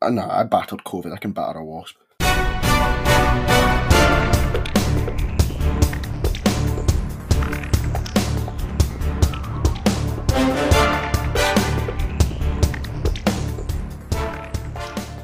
[0.00, 1.12] Uh, no, I battled COVID.
[1.12, 1.96] I can batter a wasp.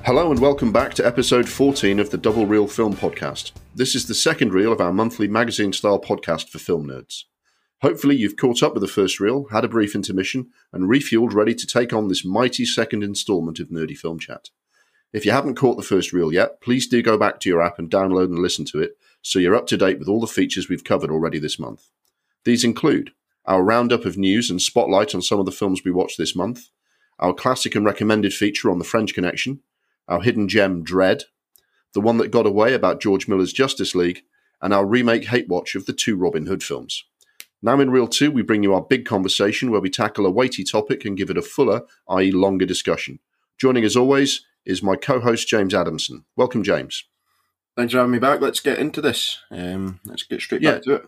[0.05, 3.53] Hello and welcome back to episode 14 of the Double Reel Film Podcast.
[3.77, 7.23] This is the second reel of our monthly magazine style podcast for film nerds.
[7.83, 11.55] Hopefully, you've caught up with the first reel, had a brief intermission, and refueled ready
[11.55, 14.51] to take on this mighty second installment of Nerdy Film Chat.
[15.15, 17.79] If you haven't caught the first reel yet, please do go back to your app
[17.79, 20.69] and download and listen to it so you're up to date with all the features
[20.69, 21.89] we've covered already this month.
[22.45, 23.13] These include
[23.47, 26.69] our roundup of news and spotlight on some of the films we watched this month,
[27.21, 29.61] our classic and recommended feature on the French Connection,
[30.09, 31.23] our hidden gem Dredd,
[31.93, 34.25] the one that got away about George Miller's Justice League,
[34.61, 37.05] and our remake Hate Watch of the two Robin Hood films.
[37.63, 40.65] Now in Reel 2, we bring you our big conversation where we tackle a weighty
[40.65, 43.21] topic and give it a fuller, i.e., longer discussion.
[43.59, 46.25] Joining as always is my co host James Adamson.
[46.37, 47.05] Welcome, James.
[47.77, 48.41] Thanks for having me back.
[48.41, 49.41] Let's get into this.
[49.51, 50.73] Um, let's get straight Yeah.
[50.75, 51.07] back to it.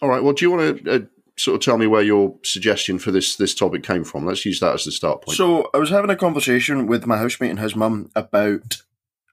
[0.00, 1.00] All right, well, do you want to uh,
[1.36, 4.24] sort of tell me where your suggestion for this, this topic came from?
[4.24, 5.36] Let's use that as the start point.
[5.36, 8.82] So I was having a conversation with my housemate and his mum about.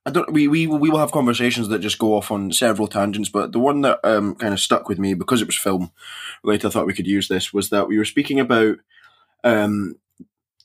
[0.07, 0.31] I don't.
[0.31, 3.59] We, we we will have conversations that just go off on several tangents, but the
[3.59, 5.91] one that um, kind of stuck with me because it was film
[6.43, 8.77] related, I thought we could use this was that we were speaking about
[9.43, 9.95] um,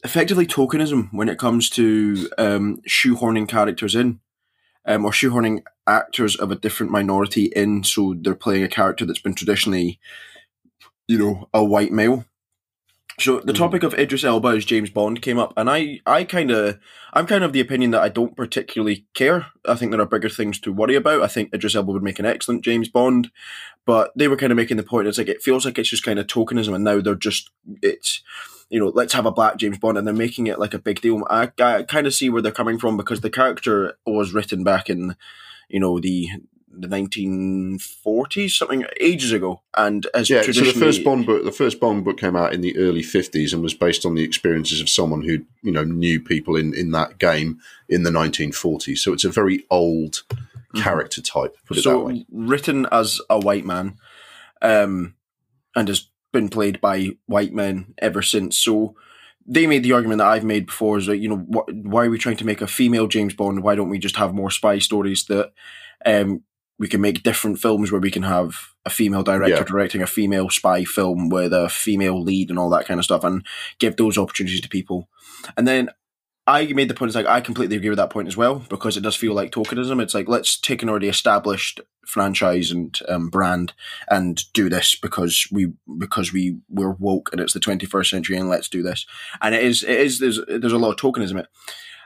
[0.04, 4.20] effectively tokenism when it comes to um, shoehorning characters in,
[4.86, 9.18] um, or shoehorning actors of a different minority in, so they're playing a character that's
[9.20, 9.98] been traditionally,
[11.06, 12.24] you know, a white male.
[13.18, 13.56] So the Mhm.
[13.56, 16.78] topic of Idris Elba as James Bond came up, and I, I kind of,
[17.12, 19.48] I'm kind of the opinion that I don't particularly care.
[19.68, 21.20] I think there are bigger things to worry about.
[21.20, 23.30] I think Idris Elba would make an excellent James Bond,
[23.84, 25.06] but they were kind of making the point.
[25.06, 27.50] It's like it feels like it's just kind of tokenism, and now they're just
[27.82, 28.22] it's,
[28.70, 31.00] you know, let's have a black James Bond, and they're making it like a big
[31.00, 31.26] deal.
[31.28, 34.88] I, I kind of see where they're coming from because the character was written back
[34.88, 35.16] in,
[35.68, 36.28] you know, the
[36.72, 41.80] the 1940s, something ages ago, and as yeah, so the first Bond book, the first
[41.80, 44.88] Bond book came out in the early fifties and was based on the experiences of
[44.88, 47.58] someone who you know knew people in in that game
[47.88, 49.02] in the nineteen forties.
[49.02, 50.22] So it's a very old
[50.76, 51.56] character type.
[51.66, 52.24] Put it that way.
[52.30, 53.98] written as a white man,
[54.62, 55.16] um,
[55.74, 58.58] and has been played by white men ever since.
[58.58, 58.94] So
[59.46, 62.10] they made the argument that I've made before is that you know what, why are
[62.10, 63.62] we trying to make a female James Bond?
[63.62, 65.52] Why don't we just have more spy stories that
[66.06, 66.42] um,
[66.78, 68.54] we can make different films where we can have
[68.86, 69.64] a female director Yeah.
[69.64, 73.24] directing a female spy film with a female lead and all that kind of stuff,
[73.24, 73.44] and
[73.78, 75.08] give those opportunities to people.
[75.56, 75.90] And then
[76.46, 77.10] I made the point.
[77.10, 79.52] It's like I completely agree with that point as well because it does feel like
[79.52, 80.02] tokenism.
[80.02, 83.72] It's like let's take an already established franchise and um, brand
[84.08, 88.48] and do this because we because we we're woke and it's the 21st century and
[88.48, 89.06] let's do this.
[89.40, 91.38] And it is it is there's there's a lot of tokenism.
[91.38, 91.46] It.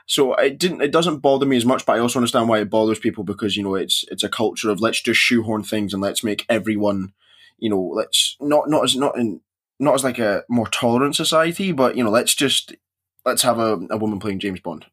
[0.05, 2.69] So it didn't it doesn't bother me as much, but I also understand why it
[2.69, 6.01] bothers people because you know it's it's a culture of let's just shoehorn things and
[6.01, 7.13] let's make everyone
[7.57, 9.41] you know let's not not as not in
[9.79, 12.75] not as like a more tolerant society, but you know let's just
[13.25, 14.85] let's have a, a woman playing James Bond.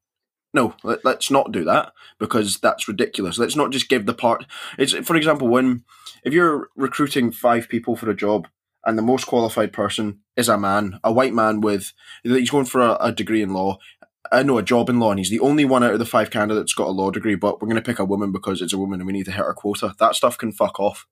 [0.55, 3.39] No, let, let's not do that because that's ridiculous.
[3.39, 4.45] Let's not just give the part.
[4.79, 5.85] It's for example, when
[6.25, 8.49] if you're recruiting five people for a job
[8.85, 11.93] and the most qualified person is a man, a white man with
[12.23, 13.79] he's going for a, a degree in law.
[14.03, 16.07] Uh, I know a job in law, and he's the only one out of the
[16.07, 17.35] five candidates got a law degree.
[17.35, 19.33] But we're going to pick a woman because it's a woman, and we need to
[19.33, 19.95] hit our quota.
[19.99, 21.07] That stuff can fuck off.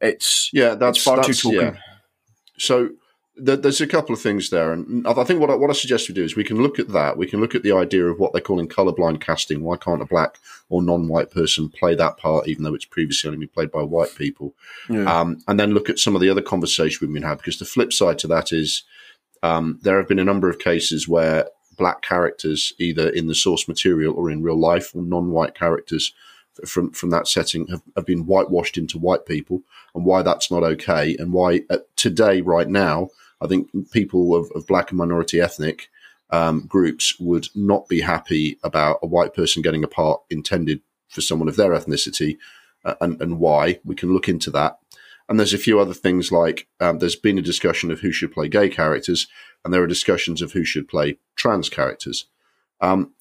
[0.00, 1.74] It's Yeah, that's far that's, too token.
[1.74, 1.80] yeah.
[2.58, 2.90] So
[3.34, 6.08] there's a couple of things there, and I I think what I, what I suggest
[6.08, 7.16] we do is we can look at that.
[7.16, 9.62] We can look at the idea of what they're calling colorblind casting.
[9.62, 10.38] Why can't a black
[10.68, 14.14] or non-white person play that part, even though it's previously only been played by white
[14.16, 14.54] people?
[14.88, 15.04] Yeah.
[15.04, 17.64] Um, and then look at some of the other conversation we've been having, Because the
[17.64, 18.84] flip side to that is
[19.42, 23.66] um, there have been a number of cases where black characters, either in the source
[23.66, 26.12] material or in real life, or non-white characters
[26.66, 29.62] from from that setting, have, have been whitewashed into white people,
[29.94, 33.08] and why that's not okay, and why uh, today, right now,
[33.42, 35.90] I think people of, of black and minority ethnic
[36.30, 41.20] um, groups would not be happy about a white person getting a part intended for
[41.20, 42.38] someone of their ethnicity,
[42.84, 43.80] uh, and, and why.
[43.84, 44.78] We can look into that.
[45.28, 48.32] And there's a few other things like um, there's been a discussion of who should
[48.32, 49.26] play gay characters,
[49.64, 52.26] and there are discussions of who should play trans characters.
[52.80, 53.12] Um,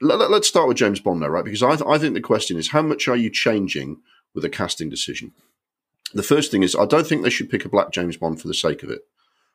[0.00, 1.44] let, us start with James Bond, though, right?
[1.44, 4.00] Because I, th- I think the question is how much are you changing
[4.34, 5.32] with a casting decision?
[6.14, 8.48] The first thing is I don't think they should pick a black James Bond for
[8.48, 9.02] the sake of it.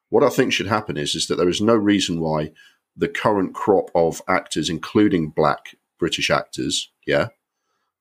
[0.10, 2.52] What I think should happen is is that there is no reason why
[2.96, 7.28] the current crop of actors, including black British actors, yeah,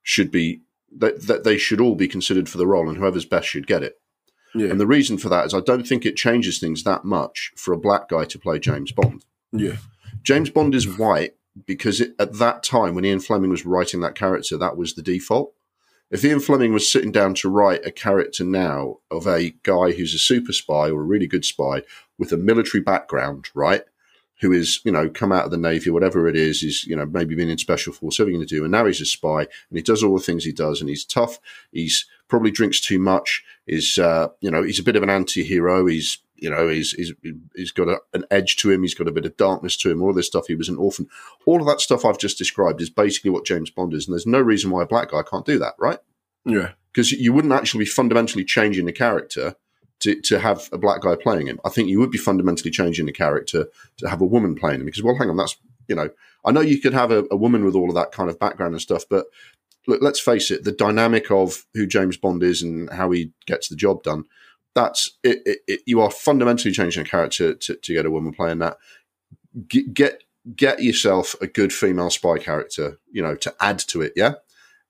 [0.02, 0.62] should be
[0.96, 3.82] that, that they should all be considered for the role, and whoever's best should get
[3.82, 4.00] it.
[4.54, 4.68] Yeah.
[4.68, 7.72] And the reason for that is I don't think it changes things that much for
[7.72, 9.24] a black guy to play James Bond.
[9.52, 9.76] yeah.
[10.22, 11.34] James Bond is white
[11.66, 15.02] because it, at that time when Ian Fleming was writing that character, that was the
[15.02, 15.53] default.
[16.14, 20.14] If Ian Fleming was sitting down to write a character now of a guy who's
[20.14, 21.82] a super spy or a really good spy
[22.18, 23.82] with a military background, right?
[24.40, 27.04] Who is, you know, come out of the Navy, whatever it is, is, you know,
[27.04, 28.62] maybe been in special force, whatever going to do.
[28.62, 31.04] And now he's a spy and he does all the things he does and he's
[31.04, 31.40] tough.
[31.72, 33.42] He's probably drinks too much.
[33.66, 35.86] Is, uh, you know, he's a bit of an anti hero.
[35.86, 37.12] He's, you know, he's, he's,
[37.54, 38.82] he's got a, an edge to him.
[38.82, 40.02] He's got a bit of darkness to him.
[40.02, 40.46] All this stuff.
[40.48, 41.08] He was an orphan.
[41.46, 44.06] All of that stuff I've just described is basically what James Bond is.
[44.06, 45.98] And there's no reason why a black guy can't do that, right?
[46.44, 46.72] Yeah.
[46.92, 49.56] Because you wouldn't actually be fundamentally changing the character
[50.00, 51.60] to, to have a black guy playing him.
[51.64, 53.66] I think you would be fundamentally changing the character
[53.98, 54.86] to have a woman playing him.
[54.86, 55.56] Because, well, hang on, that's,
[55.88, 56.10] you know,
[56.44, 58.74] I know you could have a, a woman with all of that kind of background
[58.74, 59.26] and stuff, but
[59.86, 63.68] look, let's face it, the dynamic of who James Bond is and how he gets
[63.68, 64.24] the job done
[64.74, 68.32] that's it, it, it, you are fundamentally changing a character to, to get a woman
[68.32, 68.76] playing that.
[69.68, 70.24] Get, get
[70.56, 74.12] get yourself a good female spy character, you know, to add to it.
[74.16, 74.34] Yeah,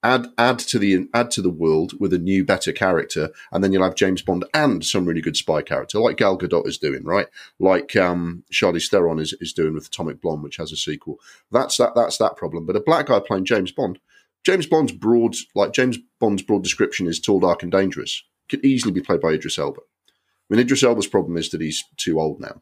[0.03, 3.73] add add to the add to the world with a new, better character, and then
[3.73, 7.05] you'll have James Bond and some really good spy character, like Gal Gadot is doing,
[7.05, 7.27] right?
[7.59, 11.19] Like um, Charlize Theron is, is doing with Atomic Blonde, which has a sequel.
[11.53, 12.67] That's that that's that problem.
[12.67, 13.99] But a black guy playing James Bond,
[14.45, 18.93] James Bond's broad, like James Bond's broad description is tall, dark, and dangerous could easily
[18.93, 19.81] be played by Idris Elba.
[19.81, 22.61] I mean, Idris Elba's problem is that he's too old now.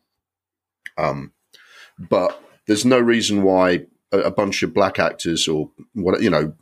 [0.97, 1.33] Um,
[1.99, 6.53] but there's no reason why a, a, bunch of black actors or what you know.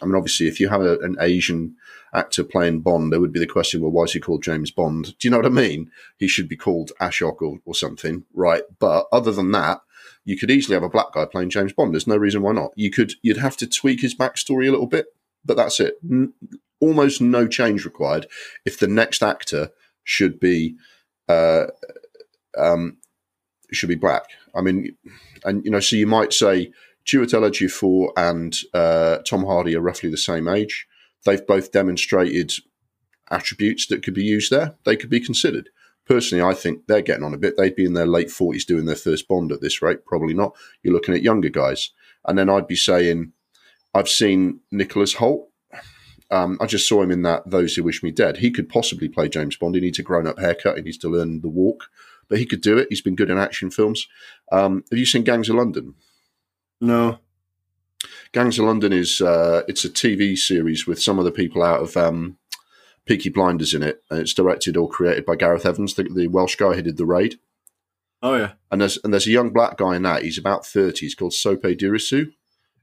[0.00, 1.76] I mean, obviously, if you have a, an Asian
[2.14, 5.16] actor playing Bond, there would be the question: Well, why is he called James Bond?
[5.18, 5.90] Do you know what I mean?
[6.16, 8.62] He should be called Ashok or, or something, right?
[8.78, 9.80] But other than that,
[10.24, 11.92] you could easily have a black guy playing James Bond.
[11.92, 12.72] There's no reason why not.
[12.76, 13.14] You could.
[13.22, 15.06] You'd have to tweak his backstory a little bit,
[15.44, 15.96] but that's it
[16.82, 18.26] almost no change required
[18.66, 19.70] if the next actor
[20.04, 20.76] should be
[21.28, 21.66] uh,
[22.58, 22.98] um,
[23.72, 24.24] should be black.
[24.54, 24.96] I mean,
[25.44, 26.72] and you know, so you might say
[27.06, 30.86] Chiwetel Ejiofor and uh, Tom Hardy are roughly the same age.
[31.24, 32.52] They've both demonstrated
[33.30, 34.74] attributes that could be used there.
[34.84, 35.70] They could be considered.
[36.04, 37.56] Personally, I think they're getting on a bit.
[37.56, 40.04] They'd be in their late forties doing their first Bond at this rate.
[40.04, 40.54] Probably not.
[40.82, 41.90] You're looking at younger guys,
[42.26, 43.32] and then I'd be saying,
[43.94, 45.46] I've seen Nicholas Hoult
[46.32, 48.38] um, I just saw him in that Those Who Wish Me Dead.
[48.38, 49.74] He could possibly play James Bond.
[49.74, 50.76] He needs a grown up haircut.
[50.76, 51.90] He needs to learn the walk,
[52.28, 52.86] but he could do it.
[52.88, 54.08] He's been good in action films.
[54.50, 55.94] Um, have you seen Gangs of London?
[56.80, 57.18] No.
[58.32, 61.82] Gangs of London is uh, it's a TV series with some of the people out
[61.82, 62.38] of um,
[63.04, 66.56] Peaky Blinders in it, and it's directed or created by Gareth Evans, the, the Welsh
[66.56, 67.38] guy who did the raid.
[68.22, 70.22] Oh yeah, and there's and there's a young black guy in that.
[70.22, 71.04] He's about thirty.
[71.06, 72.32] He's called Sope Dirisu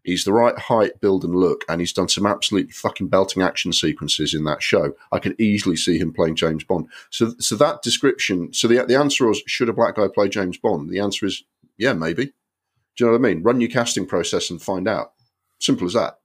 [0.04, 3.74] He's the right height, build, and look, and he's done some absolutely fucking belting action
[3.74, 4.94] sequences in that show.
[5.12, 6.88] I can easily see him playing James Bond.
[7.10, 8.54] So, so that description.
[8.54, 10.90] So the the answer was, should a black guy play James Bond?
[10.90, 11.44] The answer is,
[11.78, 12.26] yeah, maybe.
[12.26, 12.32] Do
[12.98, 13.44] you know what I mean?
[13.44, 15.14] Run your casting process and find out.
[15.60, 16.20] Simple as that.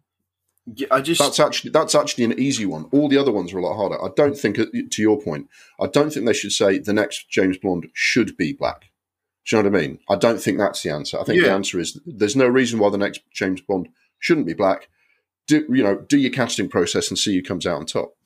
[0.66, 2.86] Yeah, I just that's actually that's actually an easy one.
[2.90, 4.02] All the other ones are a lot harder.
[4.02, 5.48] I don't think, uh, to your point,
[5.78, 8.90] I don't think they should say the next James Bond should be black.
[9.46, 9.98] Do you know what I mean?
[10.08, 11.20] I don't think that's the answer.
[11.20, 11.48] I think yeah.
[11.48, 13.88] the answer is there's no reason why the next James Bond
[14.18, 14.88] shouldn't be black.
[15.46, 15.96] Do you know?
[15.96, 18.16] Do your casting process and see who comes out on top.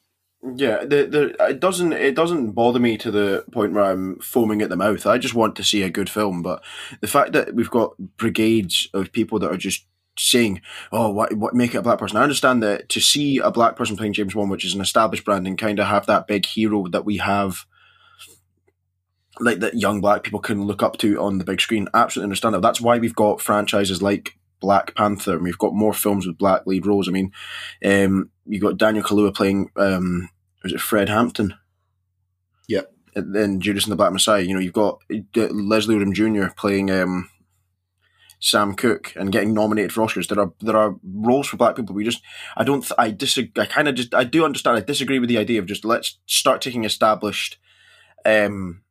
[0.55, 4.63] Yeah, the, the, it doesn't it doesn't bother me to the point where I'm foaming
[4.63, 5.05] at the mouth.
[5.05, 6.43] I just want to see a good film.
[6.43, 6.63] But
[7.01, 9.85] the fact that we've got brigades of people that are just
[10.17, 10.61] saying,
[10.93, 13.75] "Oh, what, what make it a black person?" I understand that to see a black
[13.75, 16.47] person playing James Bond, which is an established brand, and kind of have that big
[16.47, 17.67] hero that we have
[19.41, 21.89] like that young black people can look up to on the big screen.
[21.95, 22.63] Absolutely understand that.
[22.63, 26.67] That's why we've got franchises like Black Panther, and we've got more films with black
[26.67, 27.09] lead roles.
[27.09, 27.33] I mean,
[27.85, 30.29] um, you've got Daniel Kaluuya playing, um,
[30.63, 31.55] was it Fred Hampton?
[32.69, 32.93] Yep.
[33.15, 34.43] And then Judas and the Black Messiah.
[34.43, 36.53] You know, you've got uh, Leslie Odom Jr.
[36.55, 37.31] playing um,
[38.41, 40.29] Sam Cooke and getting nominated for Oscars.
[40.29, 41.95] There are there are roles for black people.
[41.95, 42.23] We just
[42.57, 43.63] I don't I disagree.
[43.63, 44.77] I kind of just I do understand.
[44.77, 47.59] I disagree with the idea of just let's start taking established
[48.25, 48.83] um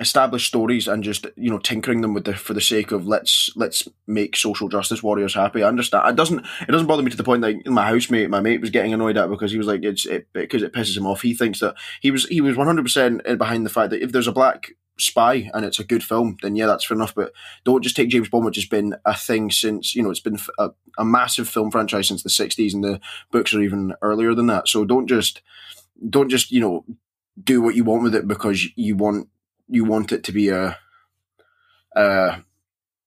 [0.00, 3.50] established stories and just you know tinkering them with the for the sake of let's
[3.56, 5.62] let's make social justice warriors happy.
[5.62, 6.08] I understand.
[6.08, 8.70] It doesn't it doesn't bother me to the point that my housemate, my mate, was
[8.70, 11.22] getting annoyed at because he was like it's it because it pisses him off.
[11.22, 14.12] He thinks that he was he was one hundred percent behind the fact that if
[14.12, 17.14] there's a black spy and it's a good film, then yeah, that's fair enough.
[17.14, 17.32] But
[17.64, 20.38] don't just take James Bond, which has been a thing since you know it's been
[20.58, 24.46] a, a massive film franchise since the '60s, and the books are even earlier than
[24.46, 24.68] that.
[24.68, 25.42] So don't just
[26.08, 26.84] don't just you know
[27.42, 29.28] do what you want with it because you want
[29.68, 30.78] you want it to be a,
[31.94, 32.36] uh,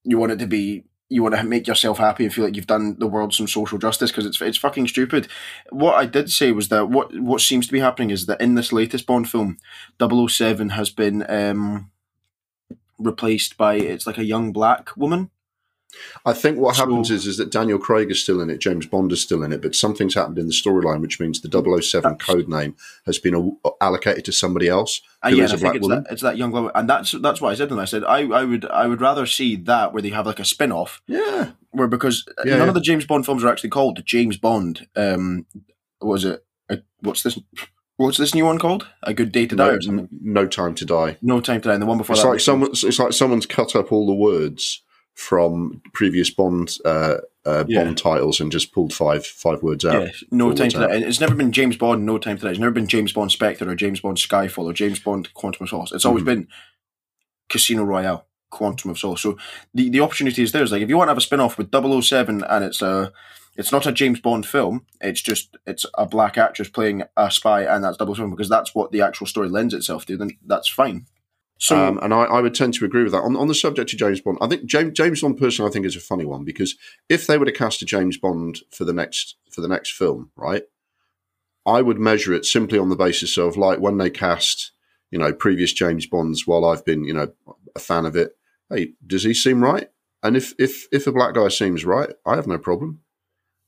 [0.04, 2.68] you want it to be you want to make yourself happy and feel like you've
[2.68, 5.28] done the world some social justice because it's it's fucking stupid.
[5.70, 8.56] What I did say was that what what seems to be happening is that in
[8.56, 9.58] this latest Bond film,
[10.00, 11.92] 007 has been um,
[12.98, 15.30] replaced by it's like a young black woman.
[16.26, 19.12] I think what happens is is that Daniel Craig is still in it, James Bond
[19.12, 22.48] is still in it, but something's happened in the storyline, which means the 007 code
[22.48, 22.76] name
[23.06, 25.72] has been a- allocated to somebody else Uh, who yeah, is and a I think
[25.72, 26.04] black it's woman.
[26.04, 27.80] that, it's that young woman, and that's that's what I said them.
[27.80, 30.46] I said I, I would I would rather see that where they have like a
[30.46, 32.68] spin off Yeah, where because Yeah, none yeah.
[32.70, 34.88] of the James Bond films are actually called James Bond.
[34.96, 35.46] Um,
[36.00, 36.44] what was it?
[36.70, 37.40] Uh, what's this?
[37.98, 38.86] What's this new one called?
[39.04, 41.16] A Good Day to Die no, no time to die.
[41.22, 41.74] No Time to Die.
[41.74, 42.30] And the one before It's that.
[42.30, 42.72] like someone.
[42.74, 44.82] It's like someone's cut up all the words
[45.16, 47.86] from previous Bond uh, uh, Yeah.
[47.86, 50.04] Bond titles and just pulled five five words out.
[50.04, 50.90] Yeah, No Time out.
[50.90, 50.98] Die.
[50.98, 52.50] It's never been James Bond, No Time to Die.
[52.50, 55.70] It's never been James Bond Spectre or James Bond Skyfall or James Bond Quantum of
[55.70, 55.92] Solace.
[55.94, 56.28] It's always Mhm.
[56.28, 56.48] been
[57.50, 59.22] Casino Royale, Quantum of Solace.
[59.22, 59.38] So
[59.74, 60.64] the, the opportunity is there.
[60.64, 63.12] It's like if you want to have a spin off with 007 and it's a
[63.58, 67.64] it's not a James Bond film, it's just it's a black actress playing a spy
[67.64, 71.06] and that's 007 because that's what the actual story lends itself to, then that's fine.
[71.58, 73.22] So um, and I, I would tend to agree with that.
[73.22, 75.86] On, on the subject of James Bond, I think James, James Bond personally, I think
[75.86, 76.76] is a funny one because
[77.08, 80.32] if they were to cast a James Bond for the next for the next film,
[80.36, 80.64] right,
[81.66, 84.72] I would measure it simply on the basis of like when they cast,
[85.12, 86.46] you know, previous James Bonds.
[86.46, 87.32] While I've been, you know,
[87.74, 88.38] a fan of it,
[88.70, 89.90] hey, does he seem right?
[90.24, 93.02] And if if if a black guy seems right, I have no problem.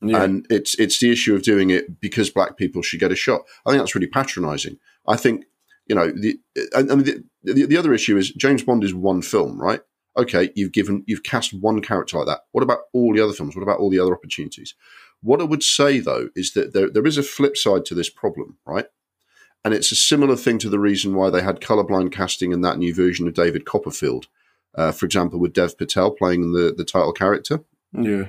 [0.02, 0.22] yeah.
[0.22, 3.42] And it's it's the issue of doing it because black people should get a shot.
[3.64, 4.78] I think that's really patronising.
[5.06, 5.46] I think
[5.88, 6.38] you know the
[6.74, 9.80] and, and the, the the other issue is James Bond is one film, right?
[10.16, 12.40] Okay, you've given you've cast one character like that.
[12.52, 13.56] What about all the other films?
[13.56, 14.74] What about all the other opportunities?
[15.22, 18.10] What I would say though is that there there is a flip side to this
[18.10, 18.86] problem, right?
[19.64, 22.78] And it's a similar thing to the reason why they had colorblind casting in that
[22.78, 24.28] new version of David Copperfield.
[24.74, 27.60] Uh, for example, with Dev Patel playing the, the title character.
[27.92, 28.28] yeah.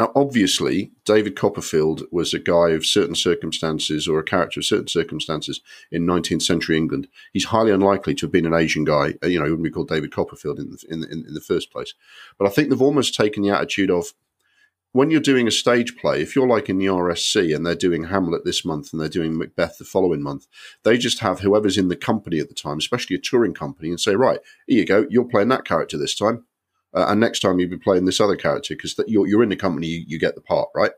[0.00, 4.88] Now, obviously, David Copperfield was a guy of certain circumstances or a character of certain
[4.88, 5.60] circumstances
[5.92, 7.06] in 19th century England.
[7.34, 9.16] He's highly unlikely to have been an Asian guy.
[9.22, 11.40] uh, You know, he wouldn't be called David Copperfield in the, in, the, in the
[11.42, 11.92] first place.
[12.38, 14.14] But I think they've almost taken the attitude of
[14.92, 18.04] when you're doing a stage play, if you're like in the RSC and they're doing
[18.04, 20.46] Hamlet this month and they're doing Macbeth the following month,
[20.82, 24.00] they just have whoever's in the company at the time, especially a touring company, and
[24.00, 26.46] say, right, here you go, you're playing that character this time.
[26.94, 29.56] Uh, and next time you'll be playing this other character because you're, you're in the
[29.56, 30.92] company, you, you get the part, right?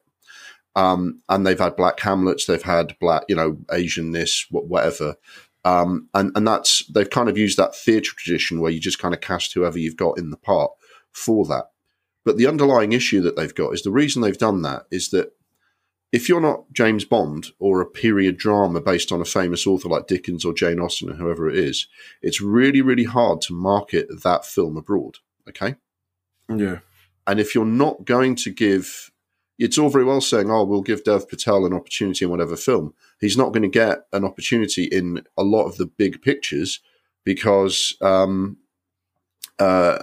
[0.75, 5.17] Um, and they've had black Hamlets, they've had black, you know, Asian this, whatever.
[5.65, 9.15] Um, and, and that's, they've kind of used that theatre tradition where you just kind
[9.15, 10.73] of cast whoever you've got in the part
[11.13, 11.67] for that.
[12.25, 15.33] But the underlying issue that they've got is the reason they've done that is that
[16.13, 20.07] if you're not James Bond or a period drama based on a famous author like
[20.07, 21.87] Dickens or Jane Austen or whoever it is,
[22.21, 25.17] it's really, really hard to market that film abroad.
[25.49, 25.77] Okay.
[26.59, 26.79] Yeah.
[27.27, 29.11] And if you're not going to give,
[29.59, 32.95] it's all very well saying, oh, we'll give Dev Patel an opportunity in whatever film.
[33.21, 36.81] He's not going to get an opportunity in a lot of the big pictures
[37.25, 38.59] because um,
[39.59, 39.99] uh,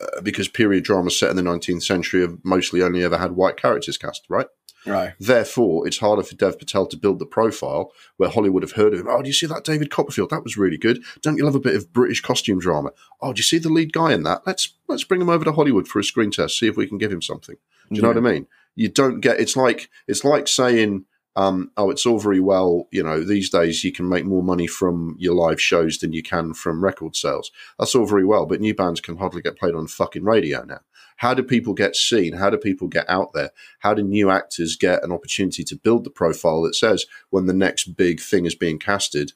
[0.00, 3.56] uh, because period dramas set in the 19th century have mostly only ever had white
[3.56, 4.46] characters cast, right?
[4.86, 5.14] Right.
[5.18, 9.00] Therefore, it's harder for Dev Patel to build the profile where Hollywood have heard of
[9.00, 9.08] him.
[9.08, 10.30] Oh, do you see that David Copperfield?
[10.30, 11.02] That was really good.
[11.22, 12.90] Don't you love a bit of British costume drama?
[13.20, 14.42] Oh, do you see the lead guy in that?
[14.46, 16.98] Let's let's bring him over to Hollywood for a screen test, see if we can
[16.98, 17.56] give him something.
[17.90, 18.46] Do you know what I mean?
[18.74, 21.04] You don't get it's like it's like saying,
[21.36, 24.66] um, oh, it's all very well, you know, these days you can make more money
[24.66, 27.50] from your live shows than you can from record sales.
[27.78, 30.80] That's all very well, but new bands can hardly get played on fucking radio now.
[31.16, 32.34] How do people get seen?
[32.34, 33.50] How do people get out there?
[33.80, 37.52] How do new actors get an opportunity to build the profile that says when the
[37.52, 39.32] next big thing is being casted,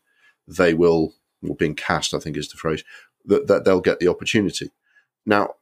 [0.46, 1.14] they will,
[1.46, 2.82] or being cast, I think is the phrase,
[3.26, 4.70] that, that they'll get the opportunity.
[5.24, 5.54] Now,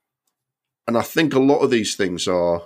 [0.86, 2.62] and I think a lot of these things are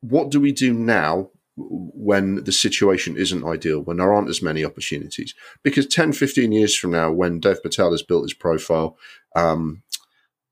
[0.00, 4.64] what do we do now when the situation isn't ideal, when there aren't as many
[4.64, 5.34] opportunities?
[5.62, 8.96] Because 10, 15 years from now, when Dev Patel has built his profile,
[9.34, 9.82] um,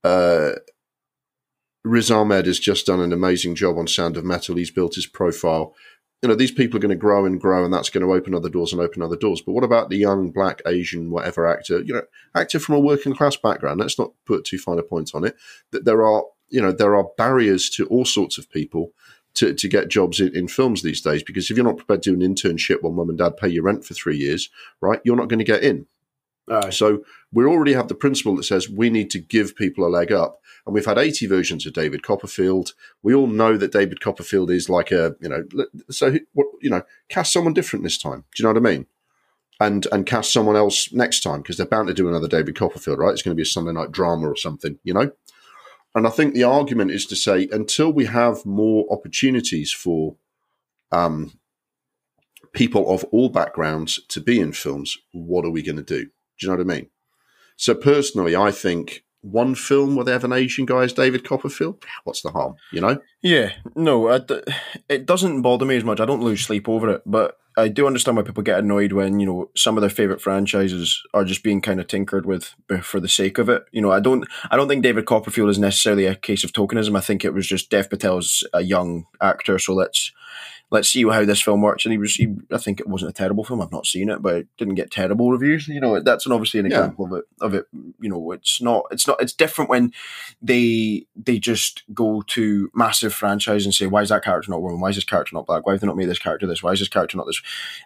[0.02, 0.52] uh,
[1.84, 4.56] Riz Ahmed has just done an amazing job on Sound of Metal.
[4.56, 5.74] He's built his profile.
[6.22, 8.34] You know, these people are going to grow and grow, and that's going to open
[8.34, 9.42] other doors and open other doors.
[9.42, 11.82] But what about the young black, Asian, whatever actor?
[11.82, 12.02] You know,
[12.34, 13.80] actor from a working class background.
[13.80, 15.36] Let's not put too fine a point on it.
[15.72, 18.92] That there are, you know, there are barriers to all sorts of people
[19.34, 21.22] to, to get jobs in, in films these days.
[21.22, 23.64] Because if you're not prepared to do an internship while mum and dad pay your
[23.64, 24.48] rent for three years,
[24.80, 25.86] right, you're not going to get in.
[26.50, 26.70] Aye.
[26.70, 30.12] So we already have the principle that says we need to give people a leg
[30.12, 30.40] up.
[30.66, 32.72] And we've had 80 versions of David Copperfield.
[33.02, 35.44] We all know that David Copperfield is like a, you know,
[35.90, 36.18] so,
[36.60, 38.24] you know, cast someone different this time.
[38.34, 38.86] Do you know what I mean?
[39.60, 42.98] And and cast someone else next time because they're bound to do another David Copperfield,
[42.98, 43.12] right?
[43.12, 45.12] It's going to be a Sunday night drama or something, you know?
[45.94, 50.16] And I think the argument is to say until we have more opportunities for
[50.90, 51.38] um,
[52.52, 56.10] people of all backgrounds to be in films, what are we going to do?
[56.38, 56.90] Do you know what I mean?
[57.56, 61.82] So personally, I think one film where they have an Asian guy as David Copperfield.
[62.04, 62.98] What's the harm, you know?
[63.22, 64.08] Yeah, no,
[64.88, 66.00] it doesn't bother me as much.
[66.00, 69.20] I don't lose sleep over it, but I do understand why people get annoyed when
[69.20, 73.00] you know some of their favorite franchises are just being kind of tinkered with for
[73.00, 73.64] the sake of it.
[73.72, 76.96] You know, I don't, I don't think David Copperfield is necessarily a case of tokenism.
[76.96, 80.12] I think it was just Dev Patel's a young actor, so let's
[80.71, 81.85] let's see how this film works.
[81.85, 83.61] And he was, he, I think it wasn't a terrible film.
[83.61, 85.68] I've not seen it, but it didn't get terrible reviews.
[85.68, 87.16] You know, that's an, obviously an example yeah.
[87.16, 87.25] of it.
[87.40, 87.66] Of it,
[88.00, 89.92] you know, it's not, it's not, it's different when
[90.42, 94.80] they they just go to massive franchise and say, why is that character not woman?
[94.80, 95.66] Why is this character not black?
[95.66, 96.62] Why have they not made this character this?
[96.62, 97.40] Why is this character not this?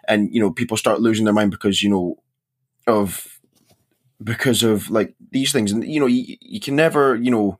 [0.07, 2.17] And you know, people start losing their mind because you know
[2.87, 3.39] of
[4.23, 7.59] because of like these things, and you know, you, you can never, you know,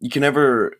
[0.00, 0.78] you can never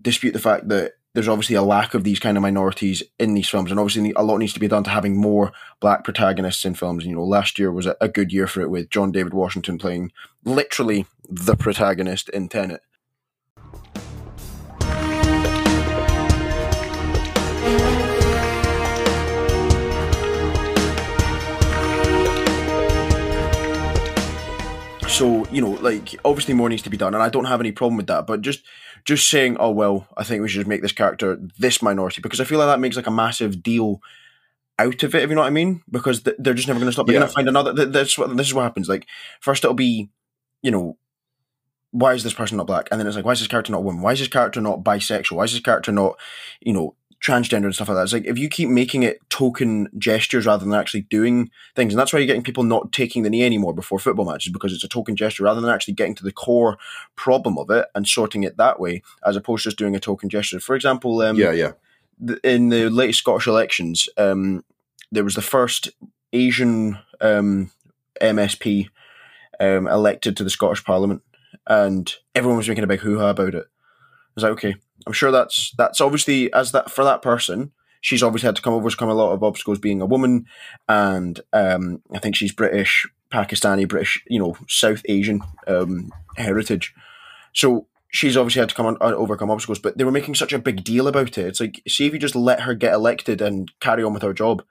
[0.00, 3.48] dispute the fact that there's obviously a lack of these kind of minorities in these
[3.48, 6.74] films, and obviously a lot needs to be done to having more black protagonists in
[6.74, 7.04] films.
[7.04, 9.78] And You know, last year was a, good year for it with John David Washington
[9.78, 10.12] playing
[10.44, 12.82] literally the protagonist in Tenet.
[25.14, 27.70] So you know, like obviously more needs to be done, and I don't have any
[27.70, 28.26] problem with that.
[28.26, 28.64] But just
[29.04, 32.40] just saying, oh well, I think we should just make this character this minority because
[32.40, 34.02] I feel like that makes like a massive deal
[34.76, 35.22] out of it.
[35.22, 37.06] If you know what I mean, because they're just never going to stop.
[37.06, 37.20] They're yeah.
[37.20, 37.72] going to find another.
[37.72, 38.88] This what this is what happens.
[38.88, 39.06] Like
[39.40, 40.10] first it'll be,
[40.62, 40.98] you know,
[41.92, 42.88] why is this person not black?
[42.90, 44.02] And then it's like, why is this character not a woman?
[44.02, 45.36] Why is this character not bisexual?
[45.36, 46.18] Why is this character not,
[46.60, 48.02] you know, transgender and stuff like that.
[48.02, 51.98] It's like if you keep making it token gestures rather than actually doing things, and
[51.98, 54.84] that's why you're getting people not taking the knee anymore before football matches because it's
[54.84, 56.76] a token gesture rather than actually getting to the core
[57.16, 60.28] problem of it and sorting it that way, as opposed to just doing a token
[60.28, 60.60] gesture.
[60.60, 61.72] For example, um, yeah, yeah,
[62.42, 64.62] in the latest Scottish elections, um,
[65.10, 65.88] there was the first
[66.32, 67.70] Asian um,
[68.20, 68.88] MSP
[69.60, 71.22] um, elected to the Scottish Parliament,
[71.66, 73.64] and everyone was making a big hoo ha about it.
[73.64, 74.74] I was like, okay,
[75.06, 77.72] I'm sure that's that's obviously as that for that person.
[78.00, 80.46] She's obviously had to come overcome a lot of obstacles being a woman,
[80.88, 86.94] and um, I think she's British, Pakistani, British, you know, South Asian um, heritage.
[87.54, 90.52] So she's obviously had to come on, uh, overcome obstacles, but they were making such
[90.52, 91.46] a big deal about it.
[91.46, 94.34] It's like, see if you just let her get elected and carry on with her
[94.34, 94.62] job,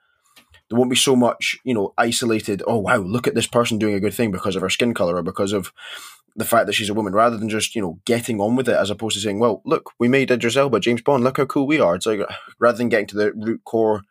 [0.70, 2.62] there won't be so much, you know, isolated.
[2.66, 5.16] Oh wow, look at this person doing a good thing because of her skin color
[5.16, 5.72] or because of
[6.36, 8.76] the fact that she's a woman rather than just you know getting on with it
[8.76, 11.66] as opposed to saying well look we made Idris Elba James Bond look how cool
[11.66, 11.94] we are.
[11.94, 12.20] It's like
[12.58, 14.02] rather than getting to the root core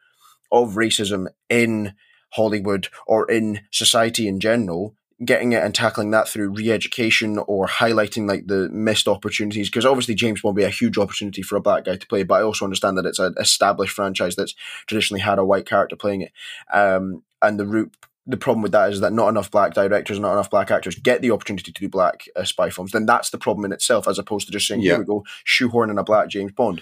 [0.52, 1.94] of racism in
[2.32, 8.28] Hollywood or in society in general getting it and tackling that through re-education or highlighting
[8.28, 11.86] like the missed opportunities because obviously James Bond be a huge opportunity for a black
[11.86, 14.56] guy to play but I also understand that it's an established franchise that's
[14.88, 16.32] traditionally had a white character playing it
[16.74, 20.34] um, and the root the problem with that is that not enough black directors, not
[20.34, 22.92] enough black actors get the opportunity to do black uh, spy films.
[22.92, 24.92] Then that's the problem in itself, as opposed to just saying, yeah.
[24.92, 26.82] "Here we go, shoehorn in a black James Bond."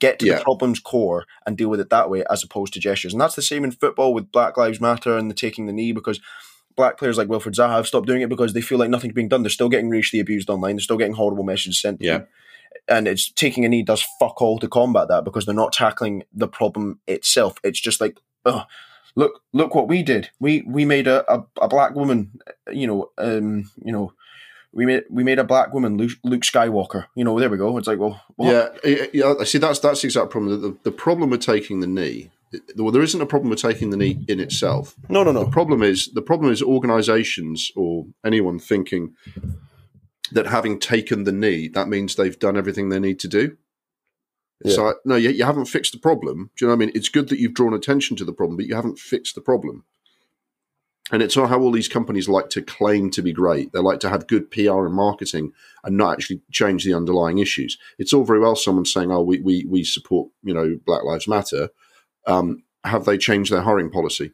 [0.00, 0.38] Get to yeah.
[0.38, 3.14] the problem's core and deal with it that way, as opposed to gestures.
[3.14, 5.92] And that's the same in football with Black Lives Matter and the taking the knee
[5.92, 6.20] because
[6.76, 9.28] black players like Wilfried Zaha have stopped doing it because they feel like nothing's being
[9.28, 9.42] done.
[9.42, 10.74] They're still getting racially abused online.
[10.74, 12.00] They're still getting horrible messages sent.
[12.00, 12.18] Yeah.
[12.18, 12.26] Them.
[12.88, 16.24] And it's taking a knee does fuck all to combat that because they're not tackling
[16.32, 17.58] the problem itself.
[17.62, 18.64] It's just like, oh,
[19.14, 20.30] look look what we did.
[20.40, 22.38] We we made a, a, a black woman,
[22.72, 24.12] you know, um, you know,
[24.72, 27.06] we made we made a black woman Luke, Luke Skywalker.
[27.14, 27.76] You know, there we go.
[27.78, 28.78] It's like, well, what?
[28.84, 29.34] yeah, yeah.
[29.40, 29.58] I see.
[29.58, 30.60] That's that's the exact problem.
[30.60, 32.30] The, the problem with taking the knee.
[32.76, 34.94] Well, there isn't a problem with taking the knee in itself.
[35.08, 35.44] No, no, no.
[35.44, 39.14] The problem is the problem is organisations or anyone thinking
[40.32, 43.56] that having taken the knee, that means they've done everything they need to do.
[44.64, 44.84] It's yeah.
[44.84, 46.50] like, no, you, you haven't fixed the problem.
[46.56, 46.92] Do you know what I mean?
[46.94, 49.84] It's good that you've drawn attention to the problem, but you haven't fixed the problem.
[51.10, 53.72] And it's not how all these companies like to claim to be great.
[53.72, 55.52] They like to have good PR and marketing
[55.84, 57.76] and not actually change the underlying issues.
[57.98, 61.28] It's all very well someone saying, oh, we, we, we support, you know, Black Lives
[61.28, 61.68] Matter.
[62.26, 64.32] Um, have they changed their hiring policy?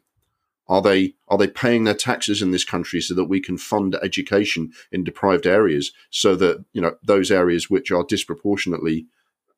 [0.69, 3.95] Are they are they paying their taxes in this country so that we can fund
[4.03, 9.07] education in deprived areas so that you know those areas which are disproportionately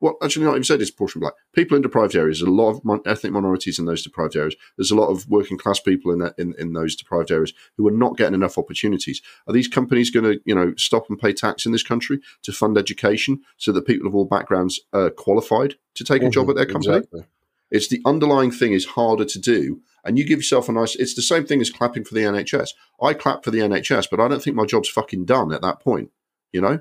[0.01, 1.33] well, actually, not even said it's portion black.
[1.53, 2.39] People in deprived areas.
[2.39, 4.55] There's a lot of mon- ethnic minorities in those deprived areas.
[4.75, 7.87] There's a lot of working class people in, that, in in those deprived areas who
[7.87, 9.21] are not getting enough opportunities.
[9.47, 12.51] Are these companies going to, you know, stop and pay tax in this country to
[12.51, 16.49] fund education so that people of all backgrounds are qualified to take mm-hmm, a job
[16.49, 16.97] at their company?
[16.97, 17.25] Exactly.
[17.69, 20.95] It's the underlying thing is harder to do, and you give yourself a nice.
[20.95, 22.69] It's the same thing as clapping for the NHS.
[23.01, 25.79] I clap for the NHS, but I don't think my job's fucking done at that
[25.79, 26.09] point.
[26.51, 26.79] You know.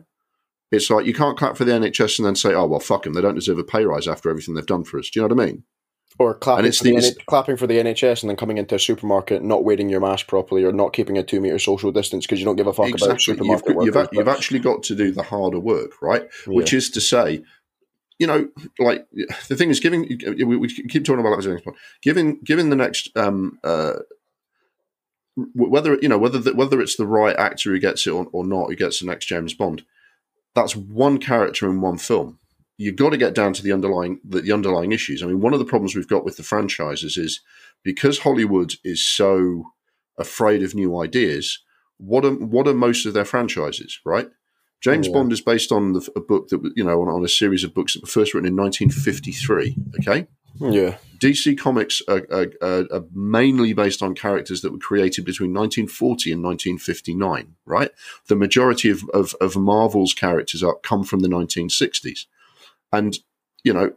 [0.72, 3.14] It's like you can't clap for the NHS and then say, "Oh well, fuck them.
[3.14, 5.34] They don't deserve a pay rise after everything they've done for us." Do you know
[5.34, 5.64] what I mean?
[6.18, 9.64] Or clapping for, the, clapping for the NHS and then coming into a supermarket, not
[9.64, 12.56] wearing your mask properly, or not keeping a two meter social distance because you don't
[12.56, 13.08] give a fuck exactly.
[13.08, 14.08] about supermarket you've, workers.
[14.12, 16.28] You've, you've, actually got to do the harder work, right?
[16.46, 16.54] Yeah.
[16.54, 17.42] Which is to say,
[18.18, 19.06] you know, like
[19.48, 23.58] the thing is, giving we, keep talking about James Bond, giving giving the next um,
[23.64, 23.94] uh,
[25.54, 28.44] whether you know whether the, whether it's the right actor who gets it or, or
[28.44, 29.84] not who gets the next James Bond.
[30.54, 32.38] That's one character in one film.
[32.76, 35.22] You've got to get down to the underlying the, the underlying issues.
[35.22, 37.40] I mean, one of the problems we've got with the franchises is
[37.82, 39.64] because Hollywood is so
[40.18, 41.58] afraid of new ideas.
[41.98, 44.28] What are what are most of their franchises, right?
[44.80, 45.12] James yeah.
[45.12, 47.74] Bond is based on the, a book that you know on, on, a series of
[47.74, 49.76] books that were first written in 1953.
[50.00, 50.26] Okay.
[50.58, 50.96] Yeah.
[51.18, 56.42] DC Comics are, are, are, mainly based on characters that were created between 1940 and
[56.42, 57.56] 1959.
[57.66, 57.90] Right.
[58.28, 62.26] The majority of, of, of Marvel's characters are come from the 1960s,
[62.92, 63.18] and
[63.62, 63.92] you know.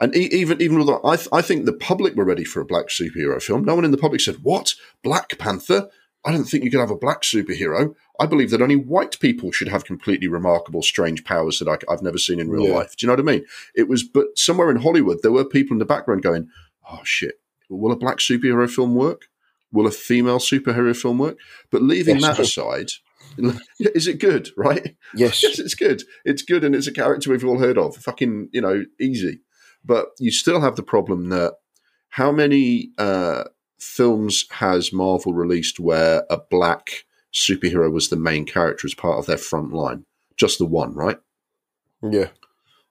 [0.00, 2.88] And even even although I, th- I think the public were ready for a black
[2.88, 5.88] superhero film, no one in the public said, "What Black Panther?
[6.24, 7.94] I don't think you could have a black superhero.
[8.20, 12.02] I believe that only white people should have completely remarkable, strange powers that I, have
[12.02, 12.74] never seen in real yeah.
[12.74, 12.96] life.
[12.96, 13.44] Do you know what I mean?
[13.74, 16.48] It was, but somewhere in Hollywood, there were people in the background going,
[16.88, 19.28] "Oh shit, will a black superhero film work?
[19.72, 21.38] Will a female superhero film work?"
[21.70, 22.90] But leaving yes, that aside,
[23.78, 24.50] is it good?
[24.56, 24.96] Right?
[25.14, 25.42] Yes.
[25.42, 26.04] yes, it's good.
[26.24, 27.96] It's good, and it's a character we've all heard of.
[27.96, 29.40] Fucking, you know, easy.
[29.84, 31.54] But you still have the problem that
[32.10, 33.44] how many uh,
[33.78, 37.03] films has Marvel released where a black
[37.34, 40.04] superhero was the main character as part of their front line?
[40.36, 41.18] Just the one, right?
[42.02, 42.28] Yeah.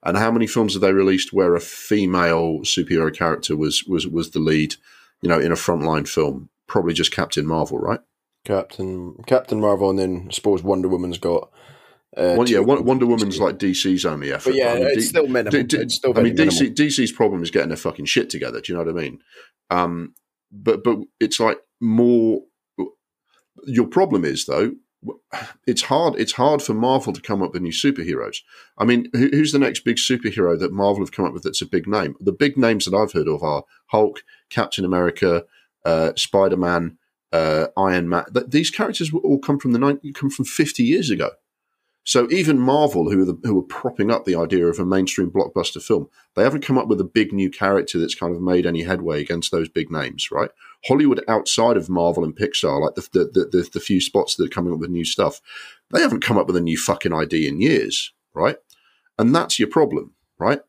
[0.04, 4.32] And how many films have they released where a female superhero character was was was
[4.32, 4.76] the lead,
[5.22, 6.50] you know, in a frontline film?
[6.68, 8.02] Probably just Captain Marvel, right?
[8.44, 11.50] Captain Captain Marvel, and then I suppose Wonder Woman's got.
[12.16, 14.52] Uh, well, yeah, Wonder Woman's like DC's only effort.
[14.52, 15.52] But yeah, I mean, it's, D- still minimal.
[15.52, 18.62] D- D- it's still I mean, DC, DC's problem is getting their fucking shit together.
[18.62, 19.20] Do you know what I mean?
[19.70, 20.14] Um,
[20.52, 22.42] but but it's like more.
[23.66, 24.74] Your problem is though,
[25.68, 26.16] it's hard.
[26.18, 28.38] It's hard for Marvel to come up with new superheroes.
[28.78, 31.66] I mean, who's the next big superhero that Marvel have come up with that's a
[31.66, 32.16] big name?
[32.20, 35.46] The big names that I've heard of are Hulk, Captain America,
[35.86, 36.98] uh, Spider Man,
[37.32, 38.26] uh, Iron Man.
[38.48, 41.32] These characters all come from the 90, come from fifty years ago.
[42.06, 45.32] So even Marvel, who are the, who are propping up the idea of a mainstream
[45.32, 48.66] blockbuster film, they haven't come up with a big new character that's kind of made
[48.66, 50.52] any headway against those big names, right?
[50.86, 54.54] Hollywood outside of Marvel and Pixar, like the the, the, the few spots that are
[54.54, 55.40] coming up with new stuff,
[55.94, 58.58] they haven't come up with a new fucking idea in years, right?
[59.18, 60.60] And that's your problem, right?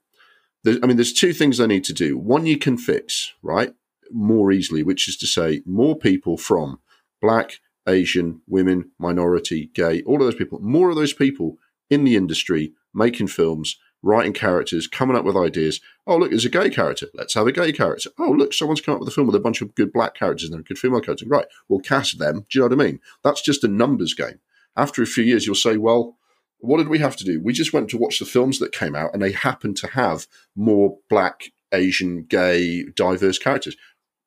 [0.62, 2.16] There's, I mean, there's two things they need to do.
[2.16, 3.74] One you can fix, right,
[4.10, 6.78] more easily, which is to say more people from
[7.20, 11.58] black, Asian, women, minority, gay, all of those people, more of those people
[11.90, 15.80] in the industry making films, writing characters, coming up with ideas.
[16.06, 17.06] Oh, look, there's a gay character.
[17.14, 18.10] Let's have a gay character.
[18.18, 20.50] Oh, look, someone's come up with a film with a bunch of good black characters
[20.50, 21.26] and a good female character.
[21.26, 22.46] Right, we'll cast them.
[22.50, 23.00] Do you know what I mean?
[23.22, 24.40] That's just a numbers game.
[24.76, 26.16] After a few years, you'll say, well,
[26.58, 27.40] what did we have to do?
[27.42, 30.26] We just went to watch the films that came out and they happened to have
[30.56, 33.76] more black, Asian, gay, diverse characters.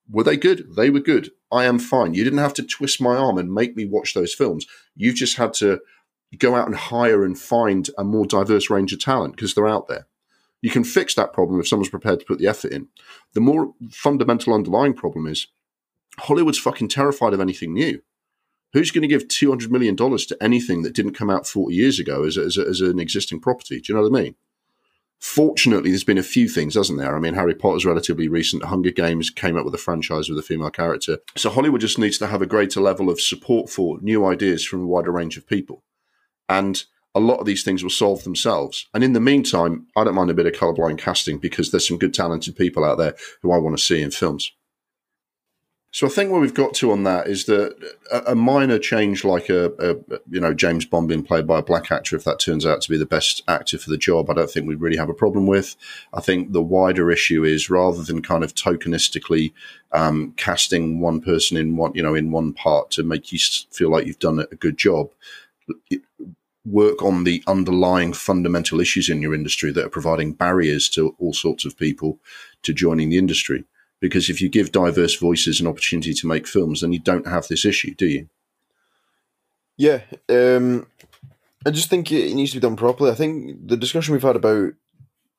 [0.09, 0.75] Were they good?
[0.75, 1.31] They were good.
[1.51, 2.13] I am fine.
[2.13, 4.65] You didn't have to twist my arm and make me watch those films.
[4.95, 5.79] You've just had to
[6.37, 9.87] go out and hire and find a more diverse range of talent because they're out
[9.87, 10.07] there.
[10.61, 12.87] You can fix that problem if someone's prepared to put the effort in.
[13.33, 15.47] The more fundamental underlying problem is
[16.19, 18.01] Hollywood's fucking terrified of anything new.
[18.73, 22.23] Who's going to give $200 million to anything that didn't come out 40 years ago
[22.23, 23.79] as, a, as, a, as an existing property?
[23.79, 24.35] Do you know what I mean?
[25.19, 27.15] Fortunately, there's been a few things, hasn't there?
[27.15, 28.63] I mean, Harry Potter's relatively recent.
[28.63, 31.17] Hunger Games came up with a franchise with a female character.
[31.35, 34.83] So Hollywood just needs to have a greater level of support for new ideas from
[34.83, 35.83] a wider range of people.
[36.47, 36.83] And
[37.15, 38.87] a lot of these things will solve themselves.
[38.93, 41.97] And in the meantime, I don't mind a bit of colorblind casting because there's some
[41.97, 44.51] good, talented people out there who I want to see in films.
[45.91, 47.75] So I think what we've got to on that is that
[48.11, 51.91] a, minor change, like a, a, you know James Bond being played by a black
[51.91, 54.51] actor, if that turns out to be the best actor for the job, I don't
[54.51, 55.77] think we really have a problem with.
[56.13, 59.53] I think the wider issue is rather than kind of tokenistically
[59.93, 63.39] um, casting one person in one you know in one part to make you
[63.71, 65.11] feel like you've done a good job.
[66.65, 71.31] work on the underlying fundamental issues in your industry that are providing barriers to all
[71.31, 72.19] sorts of people
[72.61, 73.63] to joining the industry.
[73.99, 77.47] Because if you give diverse voices an opportunity to make films, then you don't have
[77.47, 78.29] this issue, do you?
[79.77, 80.87] Yeah, um,
[81.65, 83.11] I just think it needs to be done properly.
[83.11, 84.73] I think the discussion we've had about,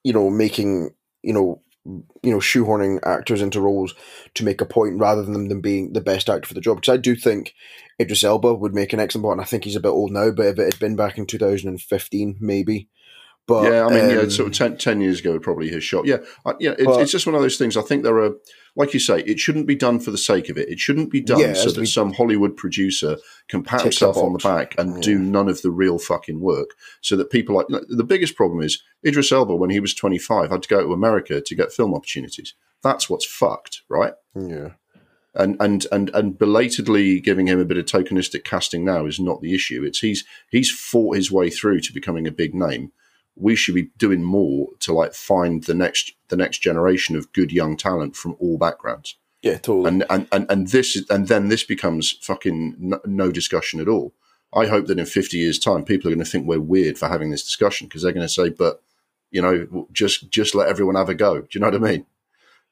[0.04, 0.90] you know, making,
[1.22, 3.94] you know, you know, shoehorning actors into roles
[4.34, 6.76] to make a point rather than them being the best actor for the job.
[6.76, 7.54] Because I do think
[8.00, 9.40] Idris Elba would make an excellent Bond.
[9.40, 12.36] I think he's a bit old now, but if it had been back in 2015,
[12.40, 12.88] maybe
[13.48, 16.04] But yeah, I mean, yeah, um, sort of 10, 10 years ago, probably his shot.
[16.04, 17.78] Yeah, I, yeah, it's, But- it's just one of those things.
[17.78, 18.32] I think there are,
[18.76, 20.68] like you say, it shouldn't be done for the sake of it.
[20.68, 23.16] It shouldn't be done Yeah, so that some Hollywood producer
[23.48, 25.00] can pat himself on the back and Yeah.
[25.00, 26.72] do none of the real fucking work.
[27.00, 30.50] So that people like the biggest problem is Idris Elba when he was twenty five
[30.50, 32.52] had to go to America to get film opportunities.
[32.82, 34.12] That's what's fucked, right?
[34.36, 34.72] yeah.
[35.34, 39.40] and and and and belatedly giving him a bit of tokenistic casting now is not
[39.40, 39.84] the issue.
[39.84, 42.92] It's he's he's fought his way through to becoming a big name.
[43.38, 47.52] We should be doing more to like find the next the next generation of good
[47.52, 49.16] young talent from all backgrounds.
[49.42, 49.88] Yeah, totally.
[49.88, 53.88] And and and, and this is, and then this becomes fucking no, no discussion at
[53.88, 54.14] all.
[54.54, 57.06] I hope that in 50 years time people are going to think we're weird for
[57.06, 58.82] having this discussion because they're going to say but
[59.30, 61.40] you know just just let everyone have a go.
[61.42, 62.06] Do you know what I mean?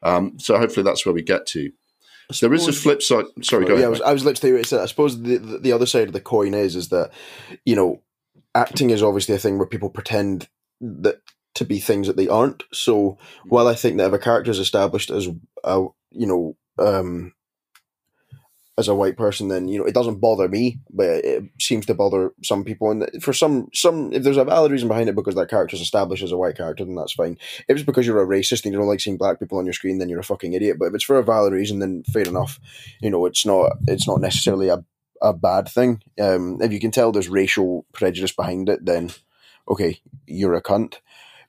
[0.02, 1.72] Um, so hopefully that's where we get to.
[2.40, 3.26] There is a flip side.
[3.42, 3.86] Sorry, go yeah, ahead.
[3.86, 4.58] I was, I was literally.
[4.58, 7.12] I suppose the, the the other side of the coin is is that
[7.64, 8.02] you know,
[8.54, 10.48] acting is obviously a thing where people pretend
[10.80, 11.20] that
[11.56, 12.62] to be things that they aren't.
[12.72, 15.28] So while I think that if a character is established as
[15.64, 17.32] a you know um,
[18.78, 21.94] as a white person, then you know it doesn't bother me, but it seems to
[21.94, 22.90] bother some people.
[22.90, 25.82] And for some some if there's a valid reason behind it because that character is
[25.82, 27.38] established as a white character, then that's fine.
[27.68, 29.72] If it's because you're a racist and you don't like seeing black people on your
[29.72, 30.76] screen, then you're a fucking idiot.
[30.78, 32.60] But if it's for a valid reason, then fair enough.
[33.00, 34.84] You know, it's not it's not necessarily a
[35.22, 36.02] a bad thing.
[36.20, 39.10] Um, if you can tell there's racial prejudice behind it, then
[39.68, 40.96] okay, you're a cunt.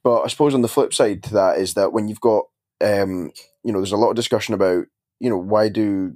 [0.04, 2.46] But I suppose on the flip side to that is that when you've got
[2.84, 3.32] um,
[3.64, 4.86] you know, there's a lot of discussion about
[5.20, 6.16] you know why do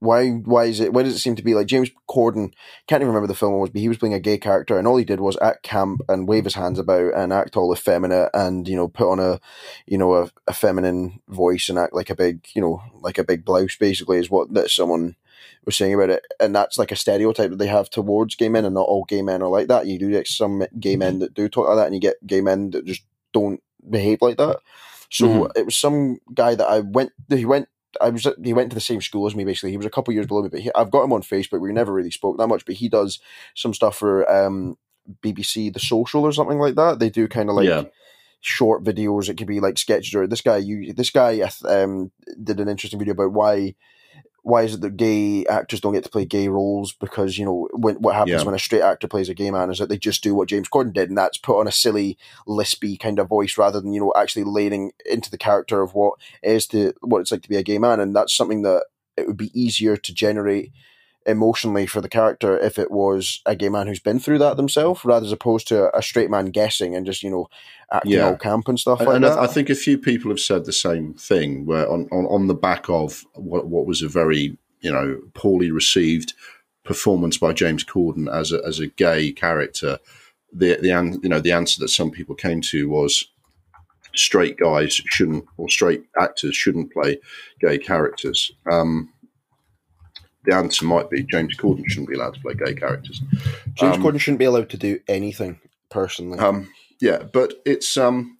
[0.00, 2.52] why why is it why does it seem to be like James Corden
[2.86, 4.98] can't even remember the film was but he was playing a gay character and all
[4.98, 8.68] he did was act camp and wave his hands about and act all effeminate and
[8.68, 9.40] you know put on a
[9.86, 13.24] you know a, a feminine voice and act like a big you know like a
[13.24, 15.16] big blouse basically is what that someone
[15.64, 18.64] was saying about it and that's like a stereotype that they have towards gay men
[18.64, 21.34] and not all gay men are like that you do get some gay men that
[21.34, 24.58] do talk like that and you get gay men that just don't behave like that
[25.10, 25.50] so Mhm.
[25.56, 27.68] it was some guy that I went he went
[28.00, 29.70] I was he went to the same school as me basically.
[29.70, 31.60] He was a couple years below me, but he, I've got him on Facebook.
[31.60, 33.20] We never really spoke that much, but he does
[33.54, 34.76] some stuff for um,
[35.22, 36.98] BBC The Social or something like that.
[36.98, 37.84] They do kind of like Yeah.
[38.40, 39.30] short videos.
[39.30, 40.58] It could be like sketches or this guy.
[40.58, 42.10] You this guy um,
[42.44, 43.74] did an interesting video about why
[44.46, 47.68] why is it that gay actors don't get to play gay roles because you know
[47.72, 48.44] when, what happens Yeah.
[48.44, 50.68] when a straight actor plays a gay man is that they just do what James
[50.68, 54.00] Corden did and that's put on a silly lispy kind of voice rather than you
[54.00, 57.56] know actually laying into the character of what is to what it's like to be
[57.56, 58.84] a gay man and that's something that
[59.16, 60.70] it would be easier to generate
[61.26, 65.04] emotionally for the character if it was a gay man who's been through that themselves
[65.04, 67.48] rather as opposed to a straight man guessing and just you know
[67.92, 68.28] acting Yeah.
[68.28, 70.40] all camp and stuff And, like and that I, I think a few people have
[70.40, 74.08] said the same thing, where on, on, on the back of what, what was a
[74.08, 76.34] very you know poorly received
[76.84, 79.98] performance by James Corden as a, as a gay character,
[80.52, 83.26] the the you know the answer that some people came to was
[84.14, 87.18] straight guys shouldn't or straight actors shouldn't play
[87.60, 88.50] gay characters.
[88.70, 89.12] Um,
[90.46, 93.20] the answer might be James Corden shouldn't be allowed to play gay characters.
[93.74, 98.38] James um, Corden shouldn't be allowed to do anything personally Um, yeah, but it's um,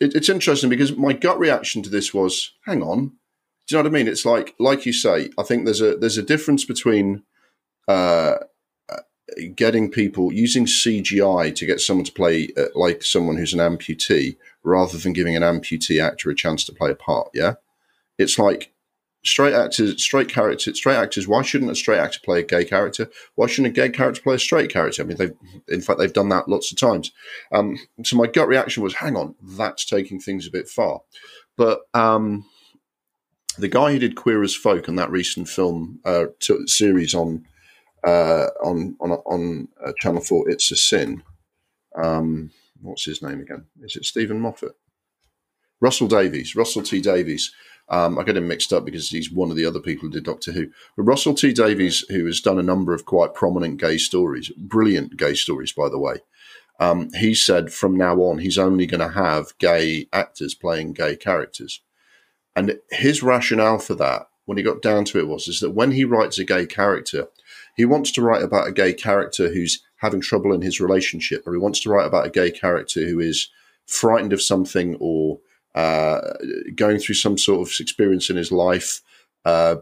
[0.00, 3.12] it, it's interesting because my gut reaction to this was, hang on,
[3.66, 4.08] do you know what I mean?
[4.08, 7.24] It's like, like you say, I think there's a there's a difference between
[7.88, 8.36] uh,
[9.54, 14.36] getting people using CGI to get someone to play uh, like someone who's an amputee,
[14.62, 17.30] rather than giving an amputee actor a chance to play a part.
[17.34, 17.54] Yeah,
[18.18, 18.72] it's like
[19.24, 21.26] straight actors, straight characters, straight actors.
[21.26, 23.08] Why shouldn't a straight actor play a gay character?
[23.34, 25.02] Why shouldn't a gay character play a straight character?
[25.02, 25.34] I mean, they've
[25.68, 27.12] in fact they've done that lots of times.
[27.52, 31.00] Um, so my gut reaction was, hang on, that's taking things a bit far.
[31.56, 32.44] But um,
[33.58, 37.44] the guy who did Queer as Folk and that recent film uh, t- series on
[38.04, 41.22] uh, on on on uh, Channel Four, It's a Sin.
[41.96, 42.50] Um,
[42.80, 43.64] what's his name again?
[43.80, 44.76] Is it Steven Moffat?
[45.80, 47.52] Russell Davies, Russell T Davies.
[47.88, 50.24] Um, I get him mixed up because he's one of the other people who did
[50.24, 50.68] Doctor Who.
[50.96, 55.16] But Russell T Davies, who has done a number of quite prominent gay stories, brilliant
[55.16, 56.16] gay stories, by the way,
[56.80, 61.16] um, he said from now on he's only going to have gay actors playing gay
[61.16, 61.80] characters.
[62.54, 65.92] And his rationale for that, when he got down to it, was is that when
[65.92, 67.28] he writes a gay character,
[67.76, 71.52] he wants to write about a gay character who's having trouble in his relationship, or
[71.52, 73.48] he wants to write about a gay character who is
[73.86, 75.38] frightened of something or
[75.76, 76.20] uh,
[76.74, 79.02] going through some sort of experience in his life,
[79.44, 79.76] uh,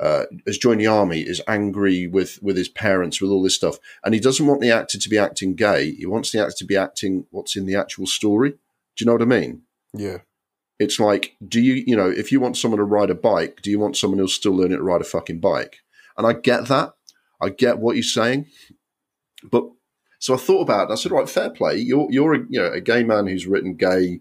[0.00, 3.78] uh, has joined the army, is angry with with his parents, with all this stuff,
[4.04, 5.92] and he doesn't want the actor to be acting gay.
[5.92, 8.50] He wants the actor to be acting what's in the actual story.
[8.50, 8.56] Do
[8.98, 9.62] you know what I mean?
[9.94, 10.18] yeah
[10.78, 13.70] It's like, do you, you know, if you want someone to ride a bike, do
[13.70, 15.80] you want someone who's still learning to ride a fucking bike?
[16.16, 16.94] And I get that.
[17.40, 18.46] I get what you're saying.
[19.42, 19.64] But
[20.18, 20.92] So I thought about it.
[20.92, 21.76] I said, right, fair play.
[21.76, 24.20] You're you're a, you know a gay man who's written gay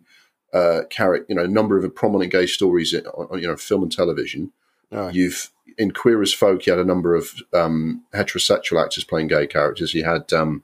[0.53, 3.91] uh, character, you know, a number of prominent gay stories on you know film and
[3.91, 4.51] television.
[5.11, 9.45] You've in Queer as Folk, you had a number of um, heterosexual actors playing gay
[9.47, 9.93] characters.
[9.93, 10.63] You had um,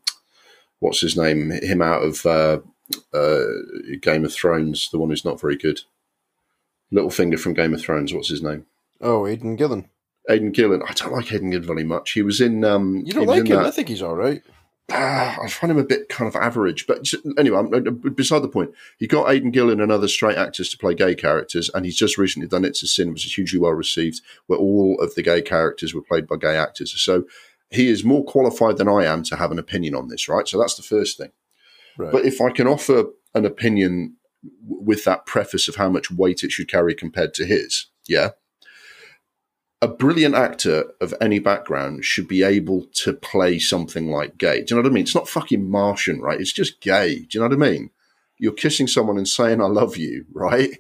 [0.80, 1.52] what's his name?
[1.52, 2.60] Him out of uh,
[3.14, 3.44] uh,
[4.02, 5.82] Game of Thrones, the one who's not very good.
[6.94, 8.14] Littlefinger from Game of Thrones.
[8.14, 8.66] What's his name?
[9.02, 9.90] Oh, Aidan Gillen.
[10.30, 10.82] Aidan Gillen.
[10.88, 12.12] I don't like Aidan Gillen very much.
[12.12, 12.64] He was in.
[12.64, 13.58] Um, You don't like him?
[13.58, 14.42] that- I think he's all right.
[14.92, 16.86] Ah, I find him a bit kind of average.
[16.86, 18.72] But anyway, I'm, uh, beside the point.
[18.98, 22.18] He got Aidan Gillen and other straight actors to play gay characters, and he's just
[22.18, 25.42] recently done It's a Sin, which is hugely well received, where all of the gay
[25.42, 26.94] characters were played by gay actors.
[27.02, 27.26] So
[27.72, 30.48] he is more qualified than I am to have an opinion on this, right?
[30.48, 31.32] So that's the first thing.
[31.98, 32.12] Right.
[32.12, 34.18] But if I can offer an opinion
[34.68, 38.32] w- with that preface of how much weight it should carry compared to his, yeah.
[39.86, 44.64] A brilliant actor of any background should be able to play something like gay.
[44.64, 45.04] Do you know what I mean?
[45.04, 46.42] It's not fucking Martian, right?
[46.42, 47.20] It's just gay.
[47.20, 47.92] Do you know what I mean?
[48.40, 50.72] You're kissing someone and saying "I love you," right?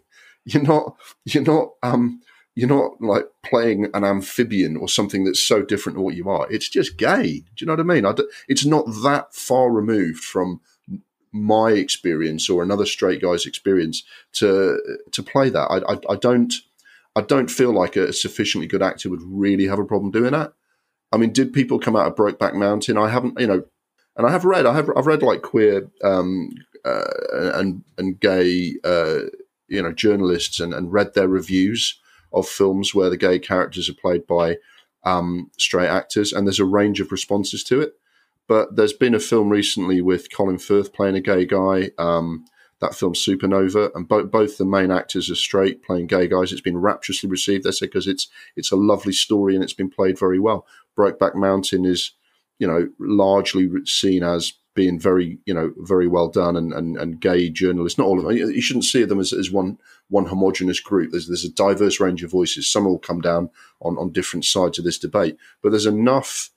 [0.43, 0.95] You're not.
[1.23, 1.73] You're not.
[1.83, 2.23] Um.
[2.55, 6.47] You're not like playing an amphibian or something that's so different to what you are.
[6.49, 7.41] It's just gay.
[7.41, 8.07] Do you know what I mean?
[8.07, 8.15] I
[8.47, 10.61] it's not that far removed from
[11.31, 14.03] my experience or another straight guy's experience
[14.39, 15.67] to to play that.
[15.69, 16.51] I, I, I don't
[17.15, 20.53] I don't feel like a sufficiently good actor would really have a problem doing that.
[21.11, 22.97] I mean, did people come out of Brokeback Mountain?
[22.97, 23.63] I haven't, you know,
[24.17, 26.49] and I have read, I have, I've read like queer um,
[26.83, 29.21] uh, and and gay, uh,
[29.67, 31.99] you know, journalists and, and read their reviews
[32.33, 34.57] of films where the gay characters are played by
[35.03, 37.93] um, straight actors, and there's a range of responses to it.
[38.47, 41.91] But there's been a film recently with Colin Firth playing a gay guy.
[41.97, 42.45] Um,
[42.81, 46.51] that film Supernova, and both both the main actors are straight, playing gay guys.
[46.51, 47.63] It's been rapturously received.
[47.63, 50.65] They say because it's it's a lovely story and it's been played very well.
[50.97, 52.11] Brokeback Mountain is,
[52.59, 57.21] you know, largely seen as being very, you know, very well done and and, and
[57.21, 57.97] gay journalists.
[57.97, 58.35] Not all of them.
[58.35, 59.77] You shouldn't see them as, as one
[60.09, 61.11] one homogenous group.
[61.11, 62.69] There's there's a diverse range of voices.
[62.69, 63.49] Some will come down
[63.81, 66.49] on on different sides of this debate, but there's enough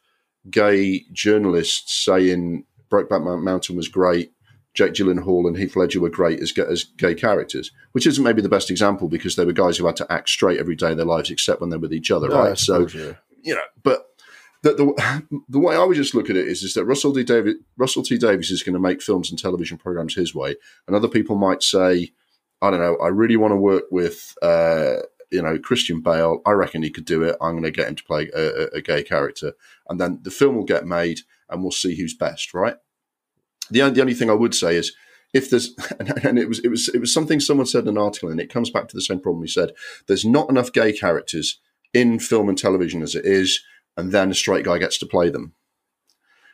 [0.50, 4.32] gay journalists saying Brokeback Mountain was great.
[4.78, 8.48] Jake Gyllenhaal and Heath Ledger were great as, as gay characters, which isn't maybe the
[8.48, 11.04] best example because they were guys who had to act straight every day of their
[11.04, 12.58] lives, except when they're with each other, I right?
[12.58, 13.14] So yeah.
[13.42, 14.06] you know, but
[14.62, 17.24] the, the the way I would just look at it is is that Russell D.
[17.24, 18.18] David Russell T.
[18.18, 20.54] Davies is going to make films and television programs his way,
[20.86, 22.12] and other people might say,
[22.62, 24.32] I don't know, I really want to work with.
[24.40, 24.98] Uh,
[25.30, 27.36] you know, Christian Bale, I reckon he could do it.
[27.42, 29.52] I'm going to get him to play a, a, a gay character.
[29.86, 32.76] And then the film will get made and we'll see who's best, right?
[33.70, 34.92] The, only- the only thing I would say is
[35.34, 35.74] if there's,
[36.24, 38.52] and it was, it was, it was something someone said in an article and it
[38.52, 39.72] comes back to the same problem he said,
[40.06, 41.60] there's not enough gay characters
[41.94, 43.60] in film and television as it is,
[43.96, 45.54] and then a straight guy gets to play them.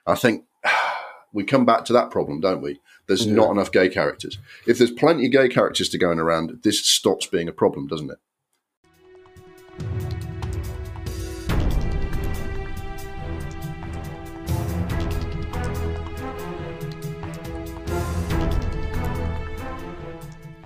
[0.07, 0.45] I think
[1.33, 2.81] we come back to that problem, don't we?
[3.07, 3.35] There's Yeah.
[3.35, 4.39] not enough gay characters.
[4.67, 8.11] If there's plenty of gay characters to going around, this stops being a problem, doesn't
[8.11, 8.19] it?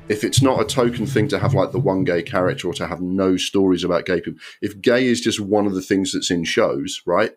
[0.08, 2.86] If it's not a token thing to have like the one gay character or to
[2.86, 6.30] have no stories about gay people, if gay is just one of the things that's
[6.30, 7.32] in shows, right?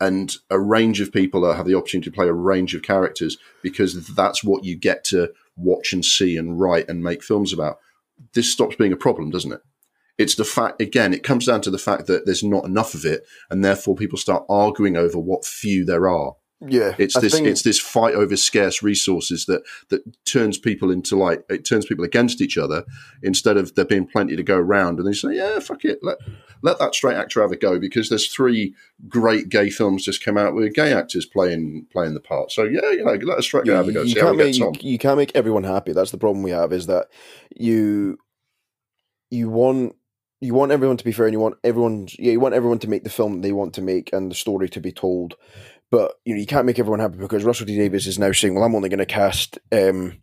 [0.00, 4.06] And a range of people have the opportunity to play a range of characters because
[4.14, 7.78] that's what you get to watch and see and write and make films about.
[8.32, 9.60] This stops being a problem, doesn't it?
[10.16, 13.04] It's the fact, again, it comes down to the fact that there's not enough of
[13.04, 16.34] it, and therefore people start arguing over what few there are.
[16.60, 20.90] Yeah, It's I this think- it's this fight over scarce resources that that turns people
[20.90, 22.84] into like it turns people against each other
[23.22, 26.18] instead of there being plenty to go around and they say yeah fuck it let
[26.62, 28.74] let that straight actor have a go because there's three
[29.08, 32.90] great gay films just come out with gay actors playing playing the part so yeah
[32.90, 34.72] you know let a straight guy have a go you see can't make gets you,
[34.80, 35.92] you can't make everyone happy.
[35.92, 36.72] That's the problem we have.
[36.72, 37.06] Is that
[37.56, 38.18] you
[39.30, 39.94] you want
[40.40, 42.88] you want everyone to be fair, and you want everyone yeah you want everyone to
[42.88, 45.36] make the film they want to make and the story to be told.
[45.90, 48.54] But you know you can't make everyone happy because Russell T Davies is now saying,
[48.54, 50.18] "Well, I'm only going to cast um,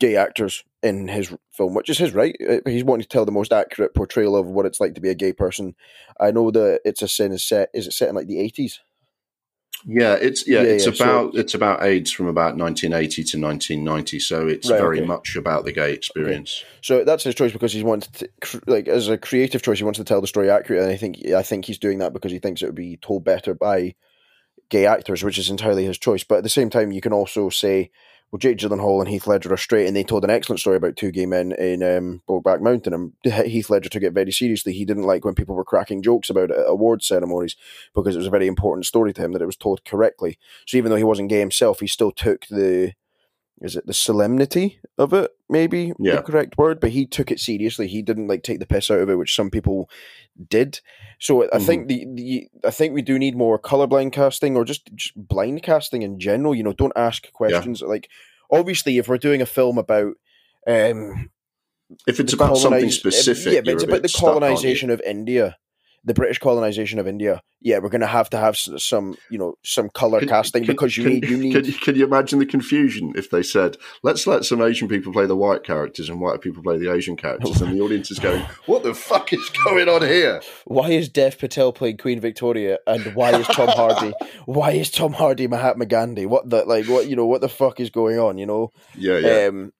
[0.00, 2.36] gay actors in his film," which is his right.
[2.48, 5.10] Uh, He's wanting to tell the most accurate portrayal of what it's like to be
[5.10, 5.74] a gay person.
[6.18, 7.70] I know that it's a sin is set.
[7.72, 8.80] Is it set in like the eighties?
[9.86, 13.38] yeah it's yeah, Yeah, it's yeah, so- about it's about AIDS from about 1980 to
[13.40, 15.06] 1990 so it's Right, very okay.
[15.06, 18.28] much about the gay experience So that's his choice because he wants to,
[18.66, 20.84] like as a creative choice, he wants to tell the story accurately.
[20.84, 23.24] And I think I think he's doing that because he thinks it would be told
[23.24, 23.94] better by
[24.70, 26.24] gay actors, which is entirely his choice.
[26.24, 27.90] But at the same time, you can also say,
[28.30, 30.96] well, Jake Gyllenhaal and Heath Ledger are straight, and they told an excellent story about
[30.96, 32.94] two gay men in um, Brokeback Mountain.
[32.94, 33.12] And
[33.46, 34.72] Heath Ledger took it very seriously.
[34.72, 37.56] He didn't like when people were cracking jokes about it at award ceremonies
[37.94, 40.38] because it was a very important story to him that it was told correctly.
[40.66, 42.94] So even though he wasn't gay himself, he still took the
[43.60, 46.16] is it the solemnity of it maybe Yeah.
[46.16, 47.86] the correct word but he took it seriously.
[47.88, 49.90] He didn't like take the piss out of it which some people
[50.48, 50.80] did.
[51.18, 51.66] So i Mhm.
[51.66, 55.62] think the, the i think we do need more colorblind casting or just, just blind
[55.62, 58.08] casting in general you know don't ask questions like
[58.50, 60.14] obviously if we're doing a film about
[60.66, 61.30] um
[62.06, 65.56] If it's about something specific, yeah but it's about the colonization of india
[66.04, 69.54] the british colonization of india yeah we're going to have to have some you know
[69.64, 72.04] some color Can- casting can- because you can- need you need Can, you- can you
[72.04, 76.08] imagine the confusion if they said, "Let's let some Asian people play the white characters
[76.08, 79.32] and white people play the Asian characters," and the audience is going, "What the fuck
[79.34, 83.68] is going on here?" why is Dev Patel playing Queen Victoria and why is Tom
[83.68, 84.14] Hardy
[84.46, 86.24] why is Tom Hardy Mahatma Gandhi?
[86.24, 88.70] What the like what you know what the fuck is going on, you know?
[88.96, 89.72] Yeah, yeah, Um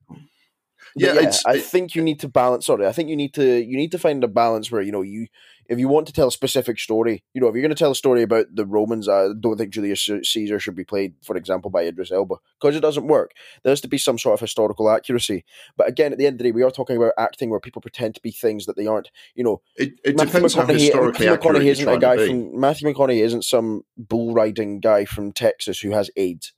[0.97, 1.15] yeah.
[1.15, 3.77] yeah, it's, I think you need to balance sorry, I think you need to you
[3.77, 5.29] need to find a balance where, you know, you
[5.71, 7.93] if you want to tell a specific story, you know, if you're going to tell
[7.93, 11.71] a story about the Romans, I don't think Julius Caesar should be played, for example,
[11.71, 13.31] by Idris Elba because it doesn't work.
[13.63, 15.45] There has to be some sort of historical accuracy.
[15.77, 17.81] But again, at the end of the day, we are talking about acting where people
[17.81, 19.13] pretend to be things that they aren't.
[19.37, 22.61] You know, it, it Matthew depends how McConaughey, historically Matthew McConaughey isn't a guy from
[22.61, 26.53] Matthew McConaughey isn't some bull riding guy from Texas who has AIDS,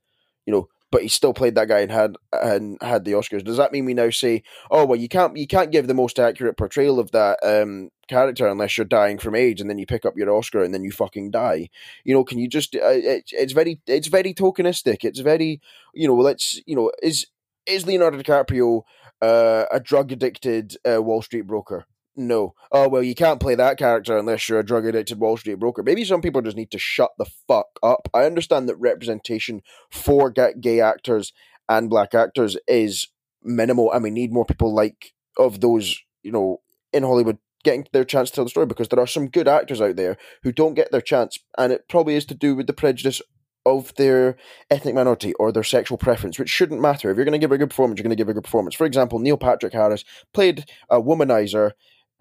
[0.47, 3.43] you know, but he still played that guy and had and had the Oscars.
[3.43, 6.21] Does that mean we now say, oh well, you can't you can't give the most
[6.21, 10.05] accurate portrayal of that um, character unless you're dying from AIDS, and then you pick
[10.05, 11.71] up your Oscar and then you fucking die?
[12.05, 12.77] You know, can you just?
[12.77, 14.99] Uh, it, it's very it's very tokenistic.
[15.03, 15.61] It's very
[15.95, 17.27] you know, let's you know, is
[17.67, 18.83] is Leonardo DiCaprio
[19.23, 21.87] uh, a drug addicted uh, Wall Street broker?
[22.15, 22.55] No.
[22.71, 25.83] Oh well, you can't play that character unless you're a drug addicted Wall Street broker.
[25.83, 28.09] Maybe some people just need to shut the fuck up.
[28.13, 31.33] I understand that representation for gay actors
[31.69, 33.09] and black actors is
[33.43, 36.61] minimal, and we need more people like of those, you know,
[36.93, 39.81] in Hollywood getting their chance to tell the story because there are some good actors
[39.81, 42.73] out there who don't get their chance, and it probably is to do with the
[42.75, 43.23] prejudice
[43.65, 44.37] of their
[44.71, 47.11] ethnic minority or their sexual preference, which shouldn't matter.
[47.11, 48.75] If you're going to give a good performance, you're going to give a good performance.
[48.75, 50.05] For example, Neil Patrick Harris
[50.35, 51.73] played a womanizer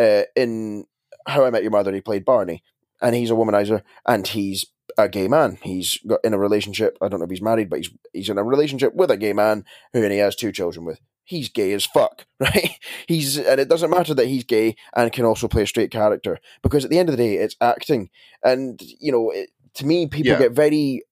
[0.01, 0.85] uh, in
[1.27, 1.93] How I Met Your Mother.
[1.93, 2.63] He played Barney,
[3.01, 4.65] and he's a womanizer, and he's
[4.97, 5.57] a gay man.
[5.61, 6.97] He's got in a relationship.
[7.01, 9.33] I don't know if he's married, but he's he's in a relationship with a gay
[9.33, 10.99] man who and he has two children with.
[11.23, 12.71] He's gay as fuck, right?
[13.07, 16.39] He's and it doesn't matter that he's gay and can also play a straight character
[16.61, 18.09] because at the end of the day, it's acting,
[18.43, 20.39] and you know, it, to me, people Yeah.
[20.39, 21.03] get very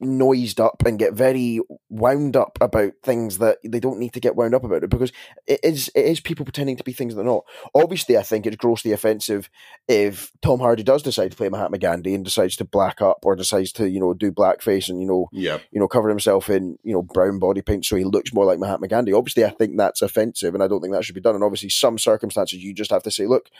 [0.00, 4.36] noised up and get very wound up about things that they don't need to get
[4.36, 5.12] wound up about it because
[5.46, 7.44] it is it is people pretending to be things they're not.
[7.74, 9.48] Obviously, I think it's grossly offensive
[9.86, 13.36] if Tom Hardy does decide to play Mahatma Gandhi and decides to black up or
[13.36, 16.78] decides to you know do blackface and you know Yeah, you know cover himself in
[16.82, 19.12] you know brown body paint so he looks more like Mahatma Gandhi.
[19.12, 21.34] Obviously, I think that's offensive and I don't think that should be done.
[21.34, 23.50] And obviously, some circumstances you just have to say, look,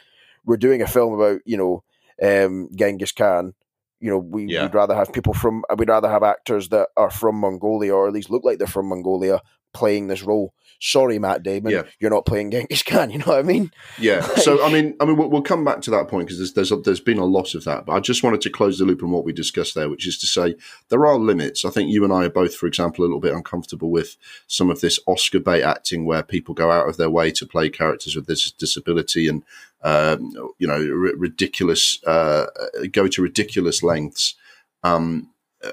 [0.45, 1.83] we're doing a film about you know
[2.23, 3.55] um, Genghis Khan.
[4.01, 4.63] You know, we, Yeah.
[4.63, 8.13] we'd rather have people from, we'd rather have actors that are from Mongolia or at
[8.15, 9.43] least look like they're from Mongolia
[9.75, 10.55] playing this role.
[10.81, 11.83] Sorry, Matt Damon, Yeah.
[11.99, 13.11] you're not playing Genghis Khan.
[13.11, 13.73] You know what I mean?
[13.99, 14.21] yeah.
[14.37, 16.83] So I mean, I mean, we'll, we'll come back to that point because there's there's
[16.85, 17.85] there's been a lot of that.
[17.85, 20.17] But I just wanted to close the loop on what we discussed there, which is
[20.19, 20.55] to say
[20.89, 21.65] there are limits.
[21.65, 24.71] I think you and I are both, for example, a little bit uncomfortable with some
[24.71, 28.15] of this Oscar bait acting where people go out of their way to play characters
[28.15, 29.43] with this disability and
[29.83, 32.47] um, you know r- ridiculous uh,
[32.93, 34.35] go to ridiculous lengths
[34.83, 35.31] um,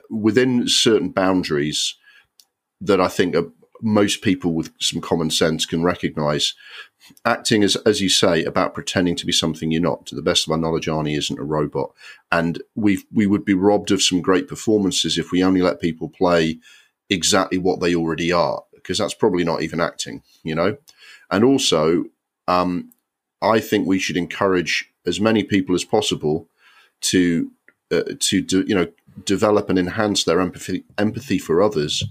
[0.10, 1.96] within certain boundaries
[2.82, 3.52] that I think are,
[3.82, 6.54] most people with some common sense can recognise.
[7.24, 10.06] Acting is, as you say, about pretending to be something you're not.
[10.08, 11.92] To the best of our knowledge, Arnie isn't a robot,
[12.32, 16.10] and we we would be robbed of some great performances if we only let people
[16.10, 16.60] play
[17.10, 20.78] exactly what they already are, because that's probably not even acting, you know.
[21.30, 22.06] And also,
[22.48, 22.92] um,
[23.42, 26.48] I think we should encourage as many people as possible
[27.02, 27.52] to
[27.92, 28.88] uh, to do, you know
[29.24, 32.04] develop and enhance their empathy empathy for others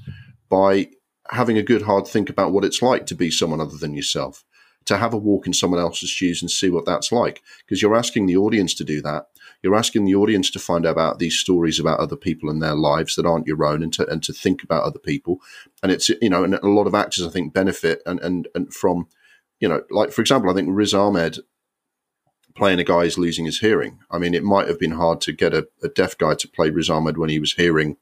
[0.49, 0.89] by
[1.31, 4.45] having a good hard think about what it's like to be someone other than yourself
[4.87, 7.43] to have a walk in someone else's shoes and see what that's like.
[7.61, 9.27] Because you're asking the audience to do that.
[9.62, 12.75] You're asking the audience to find out about these stories about other people and their
[12.75, 15.41] lives that aren't your own and to, and to think about other people.
[15.83, 18.72] And it's you know and a lot of actors i think benefit and and, and
[18.72, 19.07] from
[19.65, 21.39] you know like for example i think riz ahmed
[22.55, 25.33] playing a guy who's losing his hearing i mean it might have been hard to
[25.33, 27.97] get a, a deaf guy to play riz ahmed when he was hearing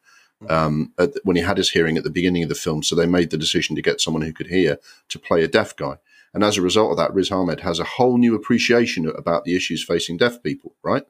[0.49, 2.83] um, at, when he had his hearing at the beginning of the film.
[2.83, 5.77] So they made the decision to get someone who could hear to play a deaf
[5.77, 5.99] guy.
[6.35, 9.55] And as a result of that, Riz Ahmed has a whole new appreciation about the
[9.55, 11.05] issues facing deaf people, right?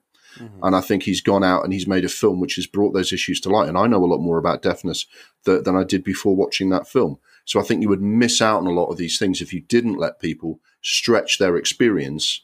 [0.63, 3.13] And I think he's gone out and he's made a film which has brought those
[3.13, 3.69] issues to light.
[3.69, 5.07] And I know a lot more about deafness
[5.45, 7.19] th- than I did before watching that film.
[7.45, 9.61] So I think you would miss out on a lot of these things if you
[9.61, 12.43] didn't let people stretch their experience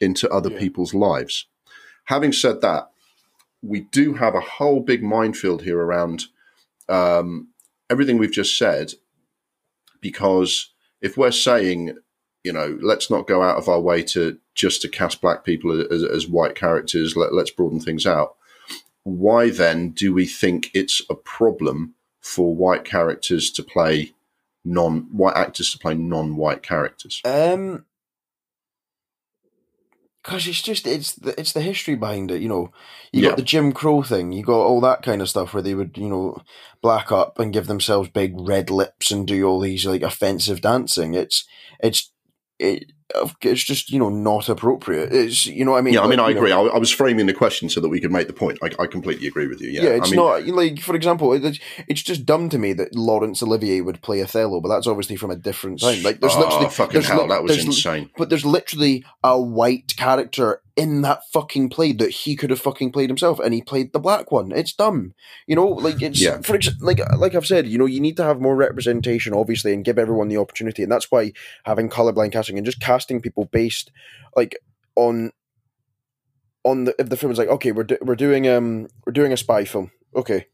[0.00, 0.58] into other Yeah.
[0.58, 1.46] people's lives.
[2.04, 2.90] Having said that,
[3.62, 6.26] we do have a whole big minefield here around
[6.88, 7.48] um,
[7.90, 8.94] everything we've just said,
[10.00, 10.70] because
[11.00, 11.98] if we're saying,
[12.44, 15.84] you know, let's not go out of our way to just to cast black people
[15.92, 18.36] as, as white characters, let, let's broaden things out.
[19.04, 24.12] Why then do we think it's a problem for white characters to play
[24.64, 27.20] non white actors to play non white characters?
[27.24, 27.84] Um,
[30.22, 32.42] because it's just it's the it's the history behind it.
[32.42, 32.70] You know,
[33.12, 33.30] you Yeah.
[33.30, 34.32] got the Jim Crow thing.
[34.32, 36.42] You got all that kind of stuff where they would you know
[36.82, 41.14] black up and give themselves big red lips and do all these like offensive dancing.
[41.14, 41.44] It's
[41.80, 42.12] it's
[42.58, 42.92] it.
[43.40, 45.12] It's just you know not appropriate.
[45.12, 45.94] It's you know what I mean.
[45.94, 46.52] yeah, I mean, Like, I agree.
[46.52, 48.58] I, I was framing the question so that we could make the point.
[48.62, 49.70] I, I completely agree with you.
[49.70, 52.72] Yeah, Yeah, it's I mean, not like for example, it, it's just dumb to me
[52.74, 56.02] that Laurence Olivier would play Othello, but that's obviously from a different time.
[56.02, 58.10] Like there's oh, literally fucking hell, li- that was insane.
[58.16, 62.92] But there's literally a white character in that fucking play that he could have fucking
[62.92, 64.52] played himself, and he played the black one.
[64.52, 65.12] It's dumb,
[65.48, 65.66] you know.
[65.66, 66.40] Like it's Yeah.
[66.40, 69.74] for ex- like like I've said, you know, you need to have more representation, obviously,
[69.74, 71.32] and give everyone the opportunity, and that's why
[71.64, 73.90] having colorblind casting and just casting people based
[74.36, 74.56] like
[74.94, 75.32] on
[76.64, 79.32] on the if the film is like okay, we're do, we're doing um we're doing
[79.32, 80.46] a spy film, okay.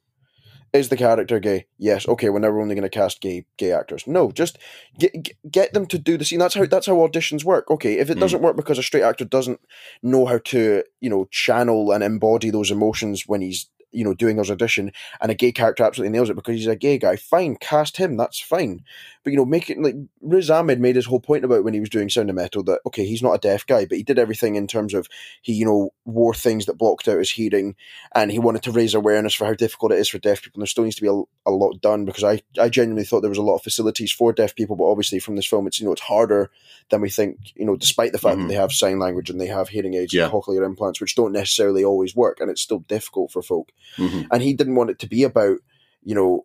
[0.75, 1.66] Is the character gay?
[1.79, 2.09] Yes.
[2.09, 2.29] Okay.
[2.31, 4.09] Well, now we're never only going to cast gay gay actors.
[4.09, 4.59] No, just
[4.99, 5.12] get
[5.51, 6.41] get- them to do the scene.
[6.41, 7.70] That's how that's how auditions work.
[7.70, 7.99] Okay.
[8.01, 8.20] If it Mm.
[8.20, 9.61] doesn't work because a straight actor doesn't
[10.03, 14.39] know how to you know channel and embody those emotions when he's you know doing
[14.39, 17.55] his audition, and a gay character absolutely nails it because he's a gay guy, fine,
[17.55, 18.16] cast him.
[18.16, 18.83] That's fine.
[19.25, 21.89] But you know, making like Riz Ahmed made his whole point about when he was
[21.89, 24.55] doing Sound of Metal that okay, he's not a deaf guy, but he did everything
[24.55, 25.09] in terms of
[25.41, 27.75] he you know wore things that blocked out his hearing
[28.14, 30.59] and he wanted to raise awareness for how difficult it is for deaf people.
[30.59, 33.22] And there still needs to be a, a lot done because I, I genuinely thought
[33.22, 35.81] there was a lot of facilities for deaf people, but obviously from this film, it's
[35.81, 36.51] you know it's harder
[36.91, 37.39] than we think.
[37.57, 38.43] You know, despite the fact Mhm.
[38.43, 40.25] that they have sign language and they have hearing aids Yeah.
[40.25, 43.70] and cochlear implants, which don't necessarily always work, and it's still difficult for folk.
[43.97, 44.27] Mhm.
[44.31, 45.59] And he didn't want it to be about
[46.07, 46.45] you know.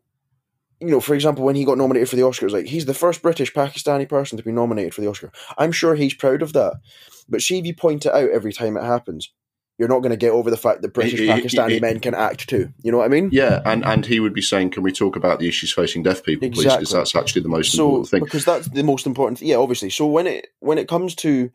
[0.81, 3.21] You know, for example, when he got nominated for the Oscars, like he's the first
[3.21, 5.31] British Pakistani person to be nominated for the Oscar.
[5.57, 6.79] I'm sure he's proud of that.
[7.27, 9.31] But see if you point it out every time it happens,
[9.79, 12.73] you're not going to get over the fact that British Pakistani men can act too.
[12.83, 13.29] You know what I mean?
[13.31, 16.21] Yeah, and, and he would be saying, "Can we talk about the issues facing deaf
[16.21, 16.65] people, please?
[16.65, 19.41] Because that's actually the most so important thing." because that's the most important.
[19.41, 19.89] Yeah, obviously.
[19.89, 21.49] So when it when it comes to,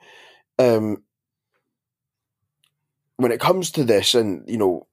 [0.59, 1.03] um,
[3.19, 4.87] when it comes to this, and you know,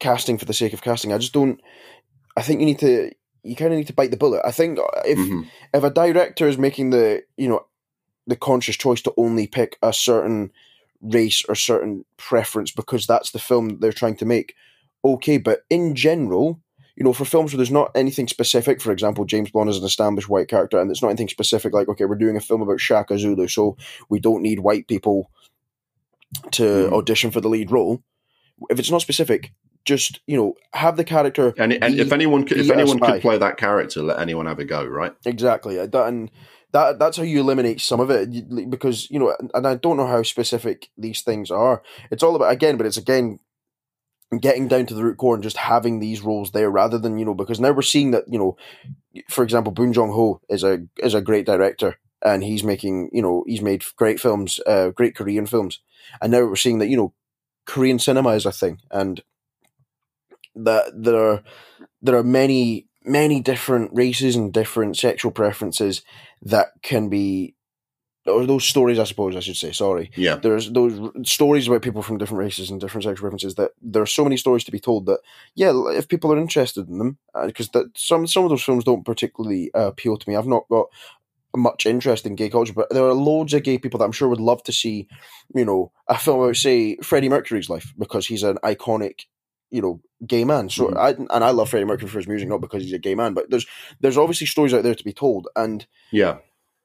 [0.00, 1.60] casting for the sake of casting, I just don't.
[2.38, 3.12] I think you need to.
[3.48, 4.42] You kind of need to bite the bullet.
[4.44, 5.46] I think if Mhm.
[5.74, 7.64] if a director is making the you know
[8.26, 10.52] the conscious choice to only pick a certain
[11.00, 14.54] race or certain preference because that's the film they're trying to make
[15.04, 16.60] okay but in general
[16.96, 19.84] you know for films where there's not anything specific for example james bond is an
[19.84, 22.80] established white character and it's not anything specific like okay we're doing a film about
[22.80, 23.76] shaka zulu so
[24.08, 25.30] we don't need white people
[26.50, 26.92] to Mhm.
[26.92, 28.02] audition for the lead role
[28.70, 29.52] if it's not specific
[29.88, 33.38] just you know have the character And, and if anyone could, if anyone could play
[33.38, 35.14] that character, let anyone have a go, right?
[35.24, 36.30] Exactly, that, and
[36.72, 40.06] that that's how you eliminate some of it because you know, and I don't know
[40.06, 41.82] how specific these things are.
[42.10, 43.38] It's all about again, but it's again
[44.38, 47.24] getting down to the root core and just having these roles there rather than you
[47.24, 48.56] know because now we're seeing that you know,
[49.30, 53.22] for example, Bong Joon Ho is a is a great director and he's making you
[53.22, 55.80] know he's made great films, uh, great Korean films,
[56.20, 57.14] and now we're seeing that you know
[57.64, 59.22] Korean cinema is a thing and
[60.64, 61.42] that there are
[62.02, 66.02] there are many many different races and different sexual preferences
[66.42, 67.54] that can be
[68.26, 70.10] or those stories i suppose i should say sorry.
[70.14, 73.70] Yeah, there's those r- stories about people from different races and different sexual preferences that
[73.80, 75.20] there are so many stories to be told that
[75.54, 79.06] yeah if people are interested in them because that some some of those films don't
[79.06, 80.36] particularly uh, appeal to me.
[80.36, 80.86] I've not got
[81.56, 84.28] much interest in gay culture but there are loads of gay people that i'm sure
[84.28, 85.08] would love to see
[85.54, 89.22] you know a film about say freddie mercury's life because he's an iconic
[89.70, 90.96] you know gay man so Mhm.
[90.96, 93.34] i and i love freddie mercury for his music not because he's a gay man
[93.34, 93.66] but there's
[94.00, 96.38] there's obviously stories out there to be told and yeah,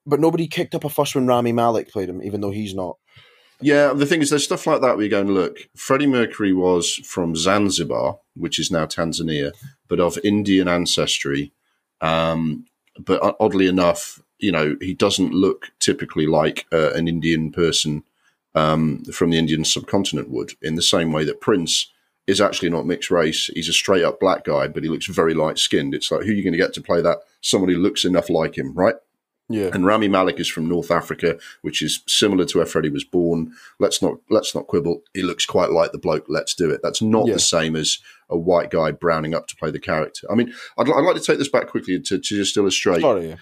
[0.06, 2.98] but nobody kicked up a fuss when rami malek played him even though he's not
[3.62, 3.94] yeah.
[3.94, 7.34] The thing is, there's stuff like that where you're going, look, Freddie Mercury was from
[7.34, 9.54] Zanzibar, which is now Tanzania,
[9.88, 11.54] but of Indian ancestry.
[12.02, 12.66] Um,
[13.00, 18.04] but oddly enough, you know, he doesn't look typically like uh, an Indian person
[18.54, 21.90] um, from the Indian subcontinent would, in the same way that Prince
[22.28, 23.50] is actually not mixed race.
[23.54, 25.94] He's a straight up black guy, but he looks very light skinned.
[25.94, 27.20] It's like, who are you going to get to play that?
[27.42, 28.96] Somebody who looks enough like him, right?
[29.50, 33.04] yeah And Rami Malek is from North Africa, which is similar to where Freddie was
[33.04, 33.52] born.
[33.78, 35.02] Let's not let's not quibble.
[35.14, 36.26] He looks quite like the bloke.
[36.30, 36.80] Let's do it.
[36.82, 37.34] That's not Yeah.
[37.34, 38.00] the same as
[38.30, 40.26] a white guy browning up to play the character.
[40.32, 43.28] I mean, I'd, I'd like to take this back quickly to, to just illustrate sorry
[43.28, 43.36] yeah.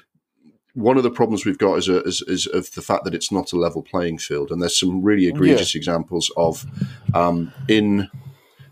[0.74, 3.32] one of the problems we've got is, a, is, is of the fact that it's
[3.32, 6.66] not a level playing field, and there's some really egregious examples of
[7.14, 8.10] um, in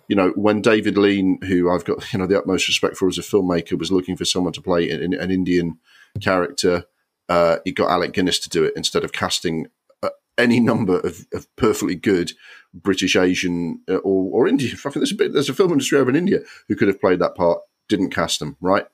[0.10, 3.18] you know when David Lean, who I've got you know the utmost respect for as
[3.18, 5.78] a filmmaker, was looking for someone to play an, an Indian
[6.20, 6.86] character,
[7.30, 9.68] uh, he got Alec Guinness to do it instead of casting
[10.02, 12.34] uh, any number of, of, perfectly good
[12.74, 14.74] British, Asian, uh, or, or Indian.
[14.74, 17.00] I think there's a bit, there's a film industry over in India who could have
[17.00, 18.86] played that part, didn't cast them right.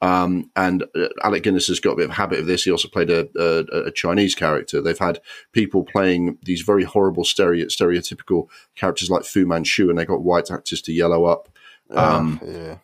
[0.00, 2.62] Um, and uh, Alec Guinness has got a bit of habit of this.
[2.62, 4.80] He also played a, a, a, Chinese character.
[4.80, 5.20] They've had
[5.52, 10.52] people playing these very horrible stereo, stereotypical characters like Fu Manchu, and they got white
[10.52, 11.48] actors to yellow up.
[11.90, 12.76] Um, yeah.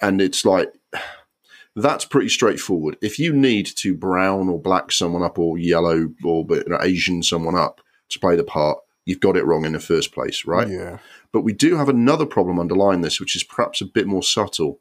[0.00, 0.72] And it's like
[1.76, 2.96] that's pretty straightforward.
[3.02, 7.22] If you need to brown or black someone up, or yellow or you know, Asian
[7.22, 10.68] someone up to play the part, you've got it wrong in the first place, right?
[10.68, 10.98] Yeah.
[11.32, 14.80] But we do have another problem underlying this, which is perhaps a bit more subtle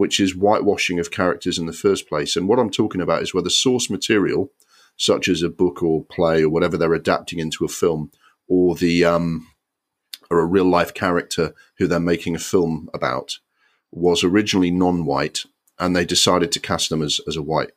[0.00, 2.34] which is whitewashing of characters in the first place.
[2.34, 4.50] And what I'm talking about is where the source material,
[4.96, 8.10] such as a book or play or whatever they're adapting into a film,
[8.48, 9.46] or the um,
[10.30, 13.40] or a real life character who they're making a film about,
[13.92, 15.44] was originally non-white,
[15.78, 17.72] and they decided to cast them as as a white,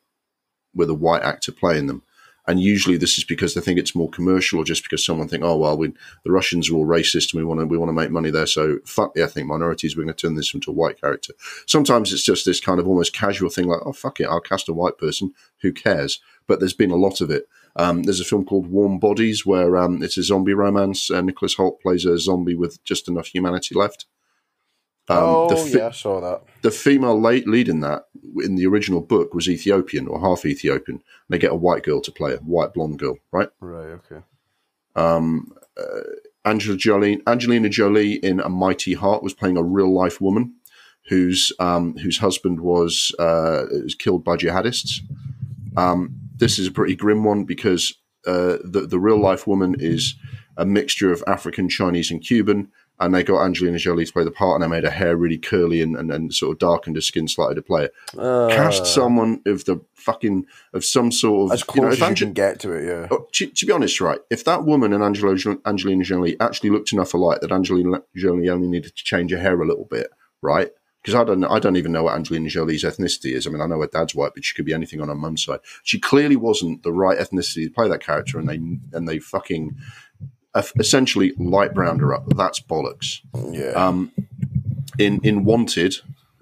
[0.74, 2.02] with a white actor playing them.
[2.46, 5.42] And usually this is because they think it's more commercial, or just because someone think,
[5.42, 5.92] oh well, we,
[6.24, 8.46] the Russians are all racist and we want to we want to make money there,
[8.46, 9.96] so fuck the ethnic minorities.
[9.96, 11.32] We're going to turn this into a white character.
[11.66, 14.68] Sometimes it's just this kind of almost casual thing, like, oh fuck it, I'll cast
[14.68, 15.32] a white person.
[15.62, 16.20] Who cares?
[16.46, 17.48] But there's been a lot of it.
[17.76, 21.10] Um, there's a film called Warm Bodies where um, it's a zombie romance.
[21.10, 24.06] Nicholas Hoult plays a zombie with just enough humanity left.
[25.08, 26.42] Um, oh, the fi- yeah, I saw that.
[26.62, 28.06] The female lead in that,
[28.42, 31.02] in the original book, was Ethiopian or half Ethiopian.
[31.28, 33.48] They get a white girl to play a white blonde girl, right?
[33.60, 34.22] Right, okay.
[34.96, 36.00] Um, uh,
[36.44, 40.54] Angela Jolie, Angelina Jolie in A Mighty Heart was playing a real life woman
[41.08, 45.00] whose um, whose husband was, uh, was killed by jihadists.
[45.76, 47.94] Um, this is a pretty grim one because
[48.26, 50.14] uh, the the real life woman is
[50.56, 52.70] a mixture of African, Chinese, and Cuban
[53.00, 55.38] and they got Angelina Jolie to play the part, and they made her hair really
[55.38, 57.94] curly and, and, and sort of darkened her skin slightly to play it.
[58.16, 62.02] Uh, Cast someone of the fucking of some sort of as close you know, as
[62.02, 62.86] Angel- you can get to it.
[62.86, 63.08] Yeah.
[63.10, 65.36] Oh, to, to, be honest, right, if that woman and Angelo,
[65.66, 69.60] Angelina Jolie actually looked enough alike that Angelina Jolie only needed to change her hair
[69.60, 70.70] a little bit, right?
[71.02, 73.46] Because I don't, I don't even know what Angelina Jolie's ethnicity is.
[73.46, 75.44] I mean, I know her dad's white, but she could be anything on her mum's
[75.44, 75.60] side.
[75.82, 78.54] She clearly wasn't the right ethnicity to play that character, and they
[78.96, 79.76] and they fucking
[80.78, 82.28] essentially light browned her up.
[82.36, 83.20] That's bollocks.
[83.50, 83.70] Yeah.
[83.70, 84.12] Um,
[84.98, 85.96] in in Wanted,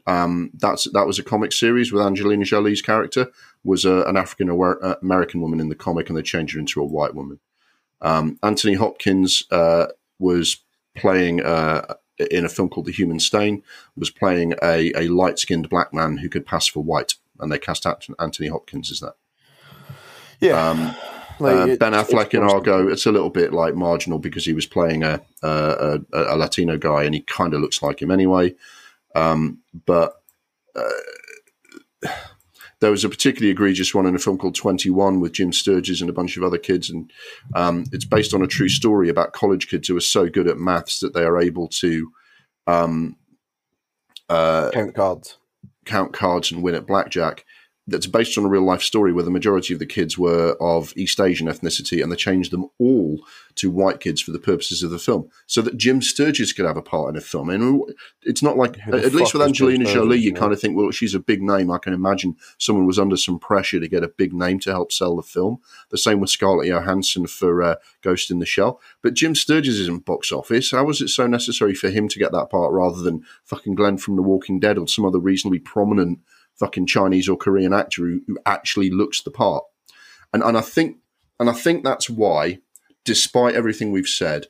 [0.06, 3.28] um, that's that was a comic series with Angelina Jolie's character
[3.64, 6.80] was a, an African uh, American woman in the comic, and they changed her into
[6.80, 7.40] a white woman.
[8.00, 9.86] Um, Anthony Hopkins uh,
[10.18, 10.58] was
[10.96, 11.94] playing uh,
[12.30, 13.62] in a film called The Human Stain.
[13.96, 17.58] Was playing a, a light skinned black man who could pass for white, and they
[17.58, 17.86] cast
[18.18, 19.14] Anthony Hopkins as that.
[20.40, 20.68] Yeah.
[20.68, 20.94] Um,
[21.42, 24.66] like uh, ben Affleck in Argo, it's a little bit like marginal because he was
[24.66, 28.54] playing a a, a, a Latino guy and he kind of looks like him anyway.
[29.14, 30.22] Um, but
[30.74, 32.08] uh,
[32.80, 36.00] there was a particularly egregious one in a film called Twenty One with Jim Sturgess
[36.00, 37.10] and a bunch of other kids, and
[37.54, 40.58] um, it's based on a true story about college kids who are so good at
[40.58, 42.10] maths that they are able to
[42.66, 43.16] um,
[44.28, 45.38] uh, count cards,
[45.84, 47.44] count cards, and win at blackjack
[47.92, 50.92] that's based on a real life story where the majority of the kids were of
[50.96, 53.18] East Asian ethnicity and they changed them all
[53.54, 56.76] to white kids for the purposes of the film so that Jim Sturgess could have
[56.76, 57.50] a part in a film.
[57.50, 57.82] And
[58.22, 61.20] it's not like, at least with Angelina Jolie, you kind of think, well, she's a
[61.20, 61.70] big name.
[61.70, 64.90] I can imagine someone was under some pressure to get a big name to help
[64.90, 65.58] sell the film.
[65.90, 68.80] The same with Scarlett Johansson for uh, Ghost in the Shell.
[69.02, 70.70] But Jim Sturgess isn't box office.
[70.70, 73.98] How was it so necessary for him to get that part rather than fucking Glenn
[73.98, 76.20] from The Walking Dead or some other reasonably prominent
[76.62, 79.64] fucking Chinese or Korean actor who, who actually looks the part.
[80.32, 80.98] And and I think
[81.40, 82.60] and I think that's why,
[83.04, 84.46] despite everything we've said,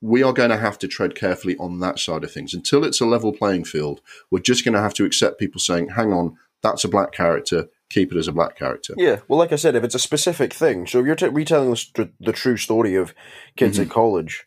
[0.00, 2.52] we are going to have to tread carefully on that side of things.
[2.52, 5.88] Until it's a level playing field, we're just going to have to accept people saying,
[5.90, 8.94] hang on, that's a black character, keep it as a black character.
[8.96, 11.70] Yeah, well, like I said, if it's a specific thing, so if you're t- retelling
[11.94, 13.14] the, the, true story of
[13.56, 13.88] kids mm-hmm.
[13.88, 14.46] at college,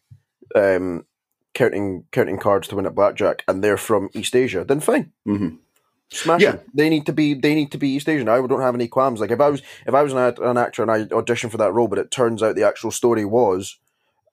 [0.55, 1.05] um,
[1.53, 5.11] counting counting cards to win at blackjack, and they're from East Asia, then fine.
[5.27, 5.55] Mm-hmm.
[6.13, 6.57] Smash yeah.
[6.73, 7.33] They need to be.
[7.33, 8.27] They need to be East Asian.
[8.27, 9.21] I don't have any qualms.
[9.21, 11.73] Like if I was, if I was an, an actor and I auditioned for that
[11.73, 13.77] role, but it turns out the actual story was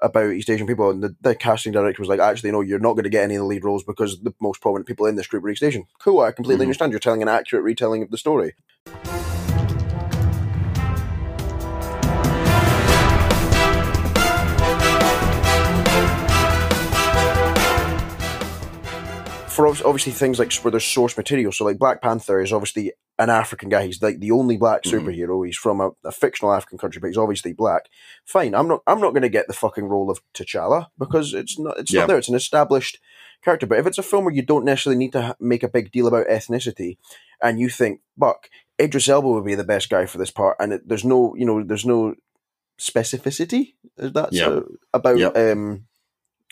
[0.00, 2.94] about East Asian people, and the, the casting director was like, "Actually, no, you're not
[2.94, 5.28] going to get any of the lead roles because the most prominent people in this
[5.28, 6.70] group are East Asian." Cool, I completely mm-hmm.
[6.70, 6.92] understand.
[6.92, 8.54] You're telling an accurate retelling of the story.
[19.58, 21.50] For obviously things like where there's source material.
[21.52, 23.84] So like Black Panther is obviously an African guy.
[23.86, 24.92] He's like the only black Mhm.
[24.92, 25.44] superhero.
[25.44, 27.88] He's from a, a fictional African country, but he's obviously black.
[28.24, 28.82] Fine, I'm not.
[28.86, 31.78] I'm not going to get the fucking role of T'Challa because it's not.
[31.78, 32.00] It's Yeah.
[32.02, 32.18] not there.
[32.18, 33.00] It's an established
[33.44, 33.66] character.
[33.66, 36.06] But if it's a film where you don't necessarily need to make a big deal
[36.06, 36.96] about ethnicity,
[37.42, 38.48] and you think, "Buck,
[38.80, 41.44] Idris Elba would be the best guy for this part," and it, there's no, you
[41.46, 42.14] know, there's no
[42.80, 43.74] specificity.
[43.96, 44.60] Is that Yeah.
[44.94, 45.86] about um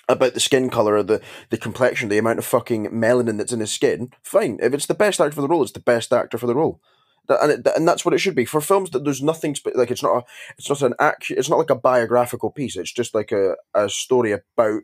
[0.08, 3.60] about the skin color, or the the complexion, the amount of fucking melanin that's in
[3.60, 4.10] his skin?
[4.22, 4.58] Fine.
[4.62, 6.80] If it's the best actor for the role, it's the best actor for the role.
[7.28, 9.74] That- And, it, and that's what it should be for films that there's nothing spe-
[9.74, 10.24] like it's not a,
[10.58, 13.88] it's not an act it's not like a biographical piece it's just like a, a
[13.88, 14.82] story about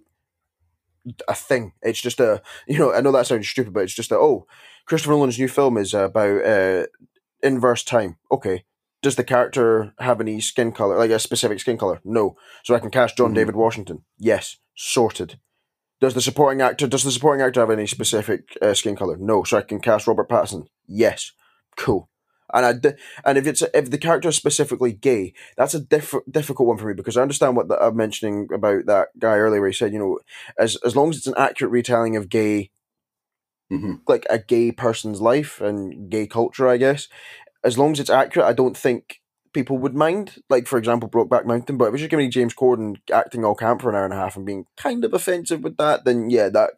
[1.29, 4.13] a thing it's just a you know I know that sounds stupid but it's just
[4.13, 4.47] a oh
[4.87, 6.87] Christopher Nolan's new film is about uh,
[7.43, 8.65] inverse time okay
[9.03, 12.79] does the character have any skin color like a specific skin color no so I
[12.79, 13.35] can cast John Mhm.
[13.37, 15.39] David Washington yes sorted
[16.01, 19.43] does the supporting actor does the supporting actor have any specific uh, skin color no
[19.45, 21.33] so I can cast Robert Pattinson yes
[21.77, 22.09] cool
[22.55, 26.15] and I di- and if it's if the character is specifically gay, that's a diff-
[26.31, 29.63] difficult one for me because I understand what the, I'm mentioning about that guy earlier.
[29.63, 30.19] Where he said, you know,
[30.59, 32.71] as as long as it's an accurate retelling of gay,
[33.73, 34.01] Mhm.
[34.07, 37.09] like a gay person's life and gay culture, I guess.
[37.65, 39.21] As long as it's accurate, I don't think
[39.53, 40.43] people would mind.
[40.51, 41.77] Like for example, Brokeback Mountain.
[41.77, 44.15] But if it's just giving me James Corden acting all camp for an hour and
[44.15, 46.71] a half and being kind of offensive with that, then yeah, that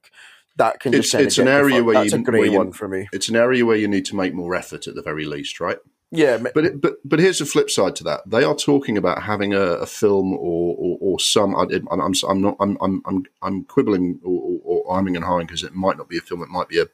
[0.57, 3.09] that can just It's- it's an area where that's you- a you- one for me.
[3.13, 5.79] It's an area where you need to make more effort at the very least, right?
[6.13, 8.21] Yeah, But it, but but here's the flip side to that.
[8.25, 11.57] They are talking about having a, a film or, or or some.
[11.57, 14.54] I, I'm I'm I'm not I'm I'm I'm, I'm quibbling or, or,
[14.85, 16.43] or arming and hawing because it might not be a film.
[16.43, 16.87] It might be a,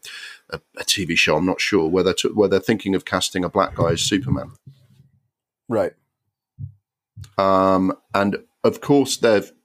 [0.51, 1.37] a, a TV show.
[1.37, 4.03] I'm not sure where they're t- where they're thinking of casting a black guy as
[4.03, 4.53] Superman.
[5.69, 5.93] right.
[7.37, 9.17] Um, and of course,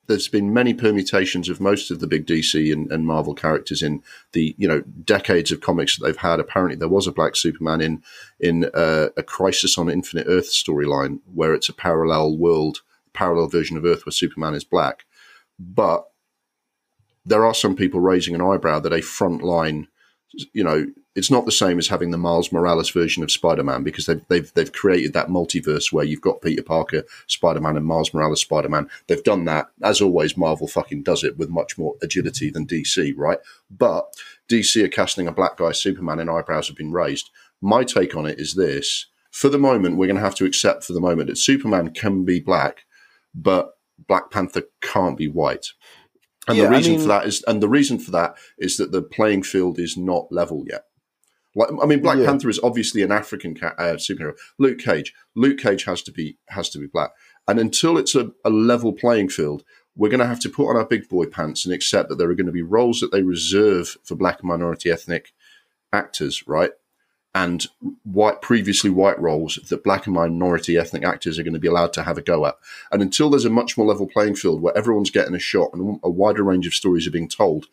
[0.08, 4.02] there's been many permutations of most of the big DC and, and Marvel characters in
[4.34, 6.40] the you know decades of comics that they've had.
[6.40, 8.04] Apparently, there was a black Superman in
[8.40, 12.82] in uh, a Crisis on Infinite Earth storyline where it's a parallel world,
[13.14, 15.06] parallel version of Earth where Superman is black.
[15.60, 16.06] But
[17.26, 19.88] there are some people raising an eyebrow that a frontline,
[20.54, 24.06] you know, it's not the same as having the Miles Morales version of Spider-Man because
[24.06, 28.42] they've they've they've created that multiverse where you've got Peter Parker Spider-Man and Miles Morales
[28.42, 28.90] Spider-Man.
[29.08, 30.36] They've done that as always.
[30.36, 33.40] Marvel fucking does it with much more agility than DC, right?
[33.72, 34.14] But
[34.50, 37.30] DC are casting a black guy Superman, and eyebrows have been raised.
[37.62, 40.84] My take on it is this: for the moment, we're going to have to accept
[40.84, 42.86] for the moment that Superman can be black,
[43.34, 43.72] but
[44.08, 45.68] Black Panther can't be white.
[46.48, 48.78] And Yeah, the I reason mean- for that is, and the reason for that is
[48.78, 50.86] that the playing field is not level yet.
[51.58, 52.26] Like, I mean, Black Yeah.
[52.26, 54.36] Panther is obviously an African ca- uh, superhero.
[54.60, 57.12] Luke Cage, Luke Cage has to be has to be black,
[57.48, 59.64] and until it's a, a level playing field,
[59.96, 62.30] we're going to have to put on our big boy pants and accept that there
[62.30, 65.32] are going to be roles that they reserve for black minority ethnic
[65.94, 66.72] actors, right?
[67.36, 67.68] And
[68.04, 71.92] white, previously white roles that black and minority ethnic actors are going to be allowed
[71.94, 72.56] to have a go at.
[72.94, 76.00] And until there's a much more level playing field where everyone's getting a shot and
[76.02, 77.66] a wider range of stories are being told,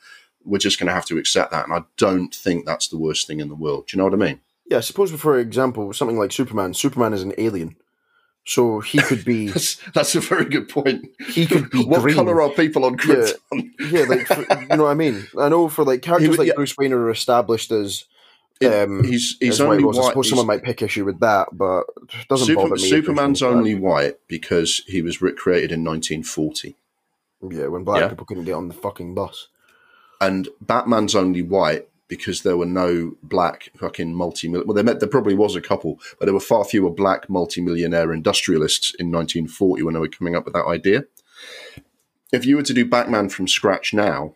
[0.44, 1.64] we're just going to have to accept that.
[1.64, 3.86] And I don't think that's the worst thing in the world.
[3.86, 4.40] Do you know what I mean?
[4.68, 6.74] Yeah, suppose for example, something like Superman.
[6.74, 7.76] Superman is an alien,
[8.44, 11.06] so he could be That's, that's a very good point.
[11.28, 12.16] he could be what green.
[12.16, 13.34] color are people on Krypton?
[13.92, 15.28] yeah, like for, you know what I mean.
[15.38, 16.54] I know for like characters would- like yeah.
[16.56, 18.06] Bruce Wayne are established as
[18.64, 19.96] um, he's he's only white.
[19.98, 21.84] I suppose he's- someone might pick issue with that, but
[22.20, 22.88] it doesn't Super- bother me.
[22.88, 26.76] Superman's only white because he was re- created in 1940.
[27.50, 28.08] yeah when black Yeah.
[28.08, 29.48] people couldn't get on the fucking bus.
[30.20, 34.66] and Batman's only white because there were no black fucking multi million.
[34.68, 38.12] well there, met, there probably was a couple but there were far fewer black multimillionaire
[38.12, 41.04] industrialists in 1940 when they were coming up with that idea
[42.32, 44.34] if you were to do Batman from scratch now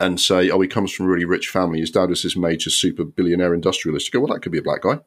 [0.00, 2.70] and say oh he comes from a really rich family his dad was this major
[2.70, 4.98] super billionaire industrialist you go well that could be a black guy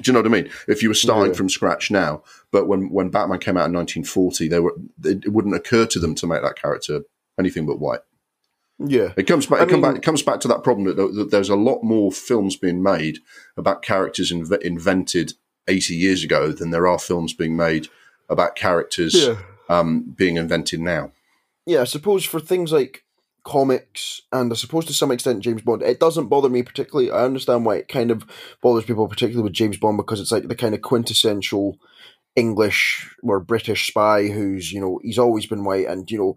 [0.00, 0.48] do you know what I mean?
[0.68, 1.36] If you were starting Yeah.
[1.36, 2.22] from scratch now,
[2.52, 6.14] but when, when Batman came out in 1940, they were it, wouldn't occur to them
[6.14, 7.00] to make that character
[7.40, 7.98] anything but white.
[8.78, 9.62] Yeah, It comes back.
[9.62, 11.82] It, come mean- back it comes back to that problem that, that there's a lot
[11.82, 13.18] more films being made
[13.56, 15.34] about characters inve- invented
[15.66, 17.88] 80 years ago than there are films being made
[18.28, 19.38] about characters yeah,
[19.68, 21.10] um, being invented now.
[21.66, 21.80] yeah.
[21.80, 23.04] I suppose for things like
[23.44, 27.10] comics and I suppose to some extent James Bond, it doesn't bother me particularly.
[27.10, 28.24] I understand why it kind of
[28.62, 31.78] bothers people, particularly with James Bond, because it's like the kind of quintessential
[32.36, 36.36] English or British spy who's you know he's always been white, and you know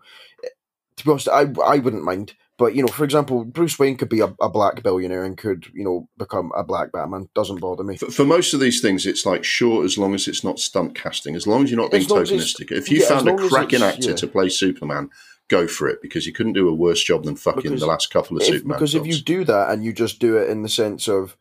[0.98, 2.34] to be honest, I I wouldn't mind.
[2.60, 5.68] But you know, for example, Bruce Wayne could be a, a black billionaire and could
[5.74, 7.30] you know become a black Batman.
[7.34, 7.98] Doesn't bother me.
[7.98, 10.96] For, for most of these things, it's like sure, as long as it's not stunt
[10.96, 12.72] casting, as long as you're not being As long as it's- tokenistic.
[12.72, 14.16] If you yeah, found a cracking actor yeah.
[14.16, 15.10] to play Superman,
[15.58, 18.10] go for it because you couldn't do a worse job than fucking Because the last
[18.16, 20.62] couple of If- Superman because if you do that and you just do it in
[20.64, 21.38] the sense of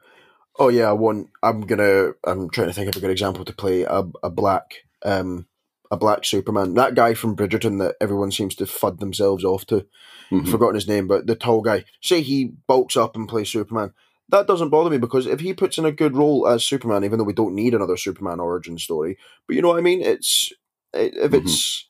[0.59, 1.31] Oh yeah, I want.
[1.43, 2.11] I'm gonna.
[2.25, 5.47] I'm trying to think of a good example to play a, a black, um,
[5.91, 6.75] a black Superman.
[6.75, 9.87] That guy from Bridgerton that everyone seems to fud themselves off to.
[10.31, 10.47] Mhm.
[10.51, 11.87] Forgotten his name, but the tall guy.
[12.03, 13.95] Say he bulks up and plays Superman.
[14.29, 17.17] That doesn't bother me because if he puts in a good role as Superman, even
[17.19, 20.03] though we don't need another Superman origin story, but you know what I mean.
[20.03, 20.53] It's
[20.93, 21.89] if it's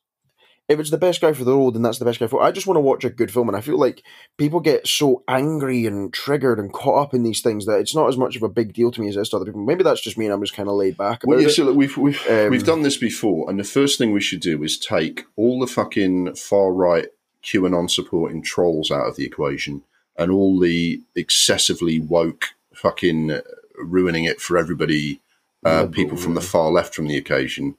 [0.73, 2.43] if it's the best guy for the role, then that's the best guy for.
[2.43, 4.03] I just want to watch a good film, and I feel like
[4.39, 8.09] people get so angry and triggered and caught up in these things that it's not
[8.09, 9.65] as much of a big deal to me as it is to other people.
[9.65, 11.51] Maybe that's just me, and I'm just kind of laid back Well, it.
[11.51, 14.41] see, look, we've we've Um, we've done this before, and the first thing we should
[14.41, 17.09] do is take all the fucking far right
[17.45, 19.83] QAnon supporting trolls out of the equation,
[20.17, 23.41] and all the excessively woke fucking
[23.77, 25.21] ruining it for everybody,
[25.65, 27.77] uh, people from the far left from the occasion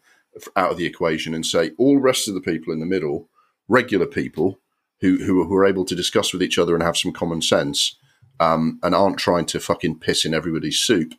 [0.55, 3.29] out of the equation, and say all rest of the people in the middle,
[3.67, 4.59] regular people
[5.01, 7.97] who who, who are able to discuss with each other and have some common sense,
[8.39, 11.13] um, and aren't trying to fucking piss in everybody's soup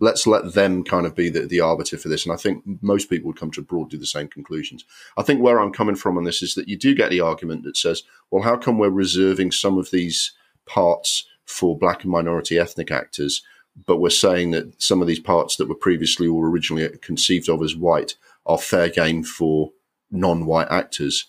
[0.00, 2.24] let's let them kind of be the, the arbiter for this.
[2.24, 4.84] And I think most people would come to broadly the same conclusions.
[5.16, 7.64] I think where I'm coming from on this is that you do get the argument
[7.64, 10.32] that says, well, how come we're reserving some of these
[10.66, 13.42] parts for black and minority ethnic actors,
[13.86, 17.62] but we're saying that some of these parts that were previously or originally conceived of
[17.62, 19.72] as white are fair game for
[20.10, 21.26] non-white actors?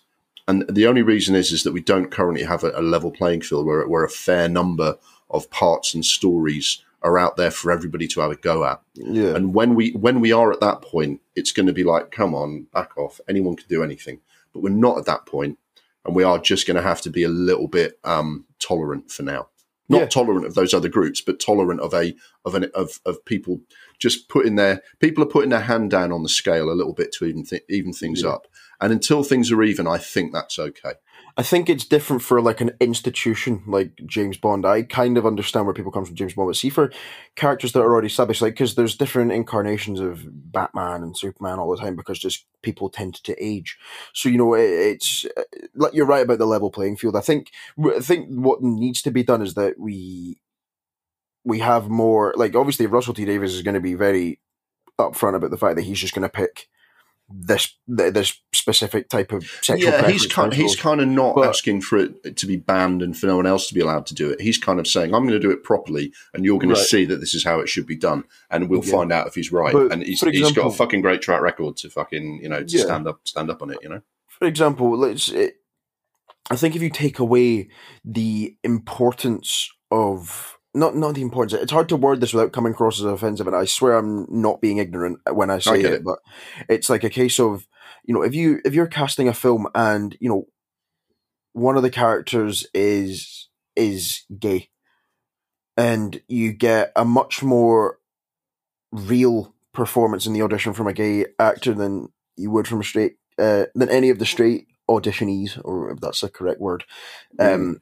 [0.48, 3.42] And the only reason is is that we don't currently have a, a level playing
[3.42, 4.98] field where, where a fair number
[5.30, 8.82] of parts and stories are out there for everybody to have a go at.
[8.96, 12.12] yeah, And when we when we are at that point, it's going to be like,
[12.12, 13.20] come on, back off.
[13.28, 14.20] Anyone can do anything.
[14.54, 15.60] But we're not at that point,
[16.06, 19.24] and we are just going to have to be a little bit um, tolerant for
[19.24, 19.50] now.
[19.90, 20.06] Not Yeah.
[20.08, 23.62] tolerant of those other groups, but tolerant of a of an of of people
[24.00, 27.12] just putting their people are putting their hand down on the scale a little bit
[27.14, 28.32] to even th- even things Yeah.
[28.32, 28.48] up.
[28.82, 30.94] And until things are even, I think that's okay.
[31.40, 34.66] I think it's different for like an institution like James Bond.
[34.66, 36.92] I kind of understand where people come from James Bond, but see for
[37.36, 41.70] characters that are already established, like because there's different incarnations of Batman and Superman all
[41.70, 43.78] the time because just people tend to age.
[44.14, 45.44] So you know it, it's uh,
[45.76, 47.16] like you're right about the level playing field.
[47.16, 47.52] I think
[47.86, 50.42] I think what needs to be done is that we
[51.44, 54.40] we have more like obviously Russell T Davies is going to be very
[55.00, 56.68] upfront about the fact that he's just going to pick
[57.30, 61.82] this this specific type of sexual yeah, he's kind he's kind of not But- asking
[61.82, 64.30] for it to be banned and for no one else to be allowed to do
[64.30, 64.40] it.
[64.40, 66.78] He's kind of saying, "I'm going to do it properly, and you're going Right.
[66.80, 68.92] to see that this is how it should be done, and we'll Yeah.
[68.92, 71.42] find out if he's right." But, and he's, for he's got a fucking great track
[71.42, 72.84] record to fucking you know to Yeah.
[72.86, 73.80] stand up stand up on it.
[73.82, 75.28] You know, for example, let's.
[75.30, 75.58] It,
[76.50, 77.68] I think if you take away
[78.06, 83.00] the importance of not not the importance, it's hard to word this without coming across
[83.00, 86.04] as offensive, and I swear I'm not being ignorant when I say get it, it.
[86.04, 86.20] but
[86.70, 87.68] it's like a case of
[88.04, 90.48] you know if you if you're casting a film and you know
[91.54, 94.70] one of the characters is is gay,
[95.76, 98.00] and you get a much more
[98.92, 103.18] real performance in the audition from a gay actor than you would from a straight
[103.40, 106.84] uh, than any of the straight auditionees, or if that's the correct word.
[107.40, 107.82] Um,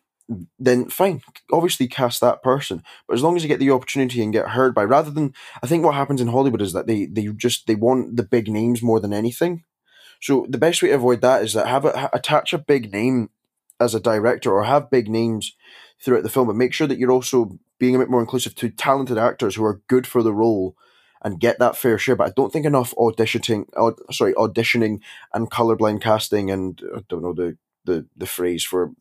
[0.57, 1.21] then fine,
[1.51, 2.84] obviously cast that person.
[3.07, 5.67] But as long as you get the opportunity and get heard by, rather than I
[5.67, 8.82] think what happens in Hollywood is that they they just they want the big names
[8.82, 9.63] more than anything.
[10.21, 13.30] So the best way to avoid that is that have a, attach a big name
[13.80, 15.55] as a director or have big names
[16.01, 18.69] throughout the film, but make sure that you're also being a bit more inclusive to
[18.69, 20.76] talented actors who are good for the role
[21.21, 22.15] and get that fair share.
[22.15, 25.01] But I don't think enough auditioning, aud- sorry, auditioning
[25.34, 28.91] and colorblind casting and I don't know the the the phrase for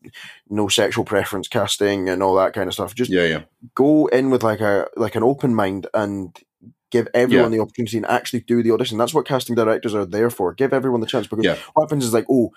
[0.49, 2.95] no sexual preference casting and all that kind of stuff.
[2.95, 3.41] Just yeah, yeah,
[3.75, 6.37] go in with like a like an open mind and
[6.91, 8.97] give everyone the opportunity and actually do the audition.
[8.97, 10.53] That's what casting directors are there for.
[10.53, 11.57] Give everyone the chance because Yeah.
[11.73, 12.51] what happens is like, oh,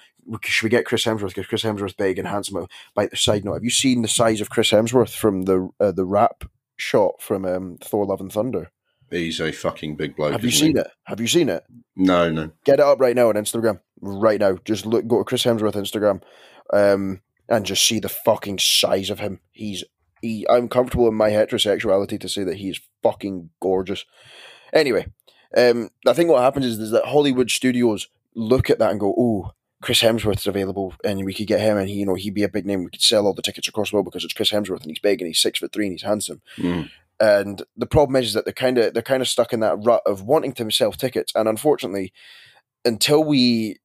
[0.45, 1.29] should we get Chris Hemsworth?
[1.29, 2.67] Because Chris Hemsworth's big and handsome.
[2.95, 5.93] By the side note, have you seen the size of Chris Hemsworth from the uh,
[5.93, 6.45] the wrap
[6.77, 8.71] shot from um, Thor: Love and Thunder?
[9.11, 10.33] he's a fucking big bloke.
[10.33, 10.73] Have you isn't he?
[10.73, 10.91] seen it?
[11.05, 11.65] Have you seen it?
[11.97, 12.51] No, no.
[12.65, 13.81] Get it up right now on Instagram.
[14.01, 15.07] Right now, just look.
[15.07, 16.23] Go to Chris Hemsworth Instagram,
[16.73, 19.41] um, and just see the fucking size of him.
[19.53, 19.85] He's
[20.23, 20.47] he.
[20.49, 24.05] I'm comfortable in my heterosexuality to say that he's fucking gorgeous.
[24.73, 25.07] Anyway,
[25.57, 29.15] um, I think what happens is, is that Hollywood studios look at that and go,
[29.19, 32.43] "Oh, Chris Hemsworth's available, and we could get him, and he, you know, he'd be
[32.43, 32.85] a big name.
[32.85, 34.99] We could sell all the tickets across the world because it's Chris Hemsworth, and he's
[34.99, 36.91] big, and he's six foot three, and he's handsome." Mm.
[37.21, 39.79] And the problem is, is that they're kind of they're kind of stuck in that
[39.83, 42.13] rut of wanting to sell tickets, and unfortunately,
[42.85, 43.79] until we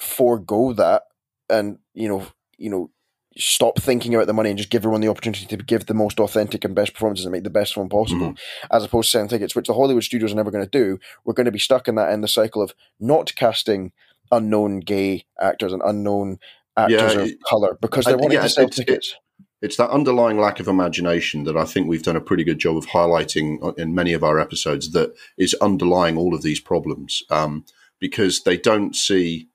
[0.00, 1.02] forego that,
[1.48, 2.26] and you know,
[2.58, 2.90] you know,
[3.36, 6.20] stop thinking about the money and just give everyone the opportunity to give the most
[6.20, 8.34] authentic and best performances and make the best one possible,
[8.70, 10.98] as opposed to selling tickets, which the Hollywood studios are never going to do.
[11.24, 13.92] We're going to be stuck in that in the cycle of not casting
[14.30, 16.38] unknown gay actors and unknown
[16.76, 19.14] actors Yeah, of color because they're I- wanting yeah, to sell it's- tickets.
[19.62, 22.76] it's that underlying lack of imagination that I think we've done a pretty good job
[22.76, 27.64] of highlighting in many of our episodes that is underlying all of these problems um,
[28.00, 29.48] because they don't see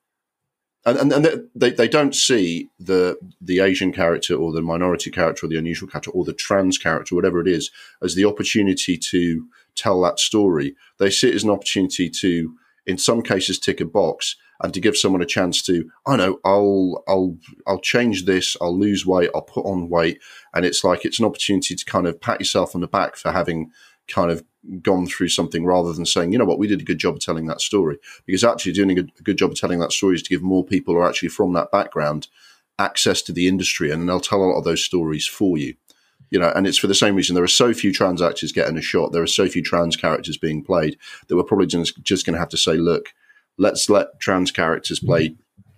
[0.97, 5.49] and, and, they, they don't see the the Asian character or the minority character or
[5.49, 7.71] the unusual character or the trans character, whatever it is,
[8.01, 10.75] as the opportunity to tell that story.
[10.97, 14.81] They see it as an opportunity to, in some cases, tick a box and to
[14.81, 19.29] give someone a chance to, I know, I'll I'll I'll change this, I'll lose weight,
[19.33, 20.19] I'll put on weight,
[20.53, 23.31] and it's like it's an opportunity to kind of pat yourself on the back for
[23.31, 23.71] having
[24.09, 24.43] kind of
[24.81, 27.21] gone through something rather than saying, you know what, we did a good job of
[27.21, 27.97] telling that story.
[28.25, 30.41] Because actually, doing a good, a good job of telling that story is to give
[30.41, 32.27] more people who are actually from that background
[32.77, 35.75] access to the industry, and they'll tell a lot of those stories for you.
[36.31, 38.77] You know, and it's for the same reason there are so few trans actors getting
[38.77, 39.11] a shot.
[39.11, 40.97] There are so few trans characters being played
[41.27, 43.13] that we're probably just, just going to have to say, look,
[43.57, 45.35] let's let trans characters play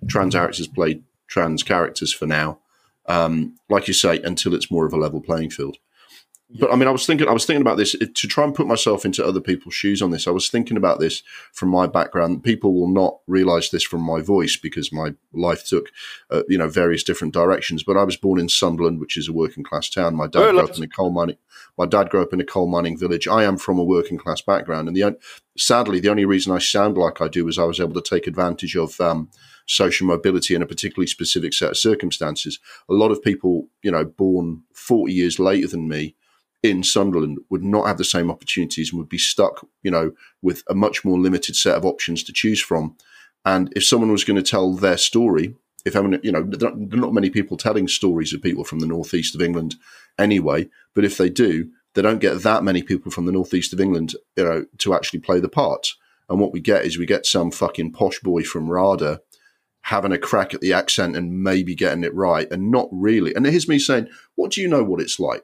[0.08, 2.60] trans characters play trans characters for now.
[3.08, 5.78] Um, like you say, until it's more of a level playing field.
[6.60, 8.68] But I mean, I was thinking, I was thinking about this to try and put
[8.68, 10.28] myself into other people's shoes on this.
[10.28, 11.24] I was thinking about this
[11.54, 12.43] from my background.
[12.43, 15.91] People will not realize this from my voice because my life took,
[16.30, 17.84] uh, you know, various different directions.
[17.84, 20.16] But I was born in Sunderland, which is a working class town.
[20.16, 21.38] My dad oh, grew up in a coal mining.
[21.78, 23.28] My dad grew up in a coal mining village.
[23.28, 25.18] I am from a working class background, and the
[25.58, 28.28] sadly, the only reason I sound like I do is I was able to take
[28.28, 28.99] advantage of.
[28.99, 29.30] Um,
[29.68, 32.60] social mobility in a particularly specific set of circumstances.
[32.89, 36.16] A lot of people, you know, born 40 years later than me,
[36.64, 40.64] in Sunderland would not have the same opportunities and would be stuck, you know, with
[40.70, 42.95] a much more limited set of options to choose from.
[43.45, 45.55] And if someone was going to tell their story,
[45.86, 48.80] if I mean, you know, there are not many people telling stories of people from
[48.80, 49.76] the northeast of England
[50.20, 53.82] anyway, but if they do, they don't get that many people from the northeast of
[53.82, 55.93] England, you know, to actually play the part.
[56.30, 59.22] And what we get is we get some fucking posh boy from RADA
[59.86, 63.34] having a crack at the accent and maybe getting it right and not really.
[63.34, 65.43] And here's me saying, what do you know what it's like?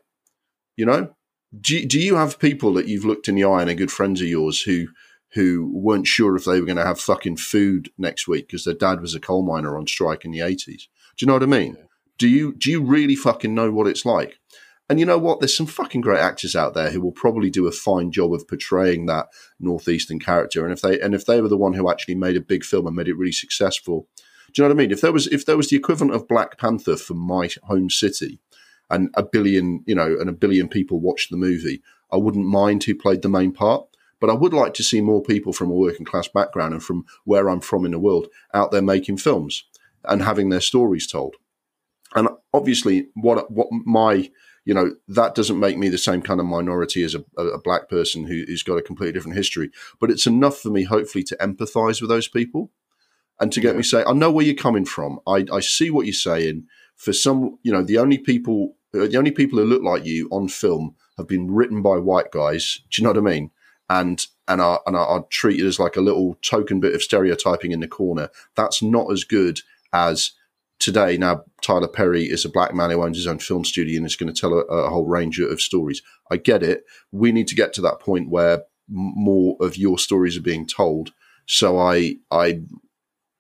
[0.78, 1.14] You know,
[1.60, 4.22] do do you have people that you've looked in the eye and are good friends
[4.22, 4.88] of yours who
[5.34, 8.74] who weren't sure if they were going to have fucking food next week because their
[8.74, 10.88] dad was a coal miner on strike in the eighties?
[11.18, 11.78] Do you know what I mean?
[12.18, 14.40] Do you do you really fucking know what it's like?
[14.90, 15.40] And you know what?
[15.40, 18.48] There's some fucking great actors out there who will probably do a fine job of
[18.48, 19.28] portraying that
[19.60, 20.64] northeastern character.
[20.64, 22.88] And if they and if they were the one who actually made a big film
[22.88, 24.08] and made it really successful,
[24.54, 24.92] do you know what I mean?
[24.92, 28.40] If there was if there was the equivalent of Black Panther for my home city,
[28.90, 31.82] and a billion, you know, and a billion people watched the movie,
[32.12, 33.86] I wouldn't mind who played the main part.
[34.20, 37.06] But I would like to see more people from a working class background and from
[37.26, 39.64] where I'm from in the world out there making films
[40.04, 41.36] and having their stories told.
[42.16, 44.32] And obviously, what what my
[44.66, 47.90] you know that doesn't make me the same kind of minority as a, a black
[47.90, 49.70] person who, who's got a completely different history,
[50.00, 52.72] but it's enough for me, hopefully, to empathise with those people
[53.40, 53.78] and to get yeah.
[53.78, 55.20] me say, I know where you're coming from.
[55.28, 56.66] I, I see what you're saying.
[56.96, 60.28] For some, you know, the only people Uh, the only people who look like you
[60.32, 62.82] on film have been written by white guys.
[62.90, 63.52] Do you know what I mean?
[63.90, 67.72] And and are and are, are treated as like a little token bit of stereotyping
[67.72, 68.30] in the corner.
[68.56, 69.62] That's not as good
[69.94, 70.32] as
[70.80, 71.18] today.
[71.18, 74.16] Now Tyler Perry is a black man who owns his own film studio and is
[74.16, 76.02] going to tell a, a whole range of stories.
[76.32, 76.84] I get it.
[77.12, 81.14] We need to get to that point where more of your stories are being told.
[81.46, 82.62] So I I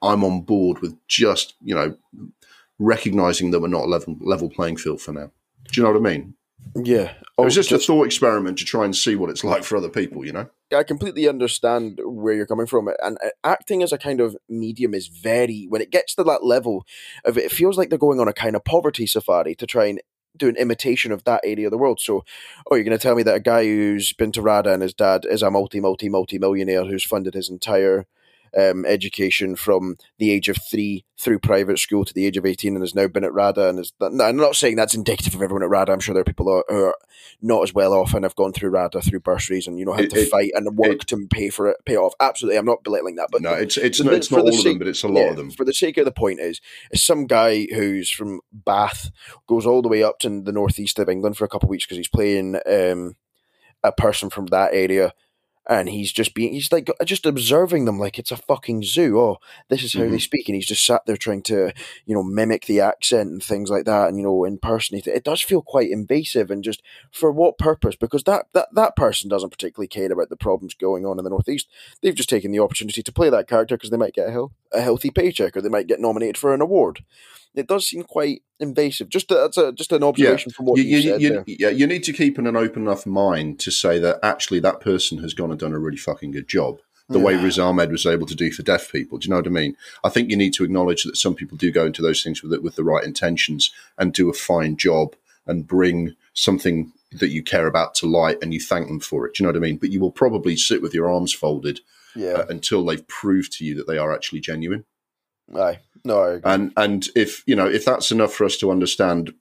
[0.01, 1.97] I'm on board with just you know
[2.79, 5.31] recognizing that we're not a level level playing field for now.
[5.71, 6.33] Do you know what I mean?
[6.75, 7.13] Yeah.
[7.37, 9.63] Oh, it was just, just, a thought experiment to try and see what it's like
[9.63, 10.49] for other people, you know?
[10.75, 12.89] I completely understand where you're coming from.
[13.01, 16.43] And uh, acting as a kind of medium is very, when it gets to that
[16.43, 16.85] level
[17.25, 19.85] of it, it feels like they're going on a kind of poverty safari to try
[19.85, 20.01] and
[20.35, 21.99] do an imitation of that area of the world.
[21.99, 22.23] So,
[22.69, 24.93] oh, you're going to tell me that a guy who's been to RADA and his
[24.93, 28.07] dad is a multi, multi, multi millionaire who's funded his entire
[28.57, 32.75] um, education from the age of three through private school to the age of 18
[32.75, 33.69] and has now been at RADA.
[33.69, 35.91] And is, I'm not saying that's indicative of everyone at RADA.
[35.91, 36.95] I'm sure there are people who are
[37.41, 40.05] not as well off and have gone through RADA through bursaries and, you know, had
[40.05, 42.13] it, to it, fight and work it, to pay for it, pay off.
[42.19, 42.57] Absolutely.
[42.57, 43.29] I'm not belittling that.
[43.31, 45.21] But no, it's, it's, not, it's not all sake, of them, but it's a lot
[45.21, 45.51] yeah, of them.
[45.51, 49.11] For the sake of the point is, is some guy who's from Bath
[49.47, 51.85] goes all the way up to the northeast of England for a couple of weeks
[51.85, 53.15] because he's playing um,
[53.83, 55.13] a person from that area
[55.67, 59.19] and he's just being he's like just observing them like it's a fucking zoo.
[59.19, 59.37] Oh
[59.69, 60.11] this is how mm-hmm.
[60.11, 61.73] they speak and he's just sat there trying to
[62.05, 65.15] you know mimic the accent and things like that and you know impersonate it.
[65.15, 67.95] It does feel quite invasive and just for what purpose?
[67.95, 71.29] Because that that, that person doesn't particularly care about the problems going on in the
[71.29, 71.67] northeast.
[72.01, 74.53] They've just taken the opportunity to play that character because they might get a, hel-
[74.73, 77.01] a healthy paycheck or they might get nominated for an award
[77.57, 79.09] it does seem quite invasive.
[79.09, 80.55] Just that's a, just an observation yeah.
[80.55, 81.21] from what you, you, said.
[81.21, 84.79] You, yeah, you need to keep an open enough mind to say that actually that
[84.79, 86.79] person has gone and done a really fucking good job.
[87.09, 87.25] The yeah.
[87.25, 89.17] way Riz Ahmed was able to do for deaf people.
[89.17, 89.77] Do you know what I mean?
[90.03, 92.51] I think you need to acknowledge that some people do go into those things with
[92.51, 95.15] it, with the right intentions and do a fine job
[95.45, 99.35] and bring something that you care about to light and you thank them for it.
[99.35, 99.77] Do you know what I mean?
[99.77, 101.79] But you will probably sit with your arms folded
[102.17, 102.33] Yeah.
[102.33, 104.85] uh, until they've proved to you that they are actually genuine.
[105.55, 105.79] Aye.
[106.03, 106.51] No, I agree.
[106.51, 109.33] And and if you know if that's enough for us to understand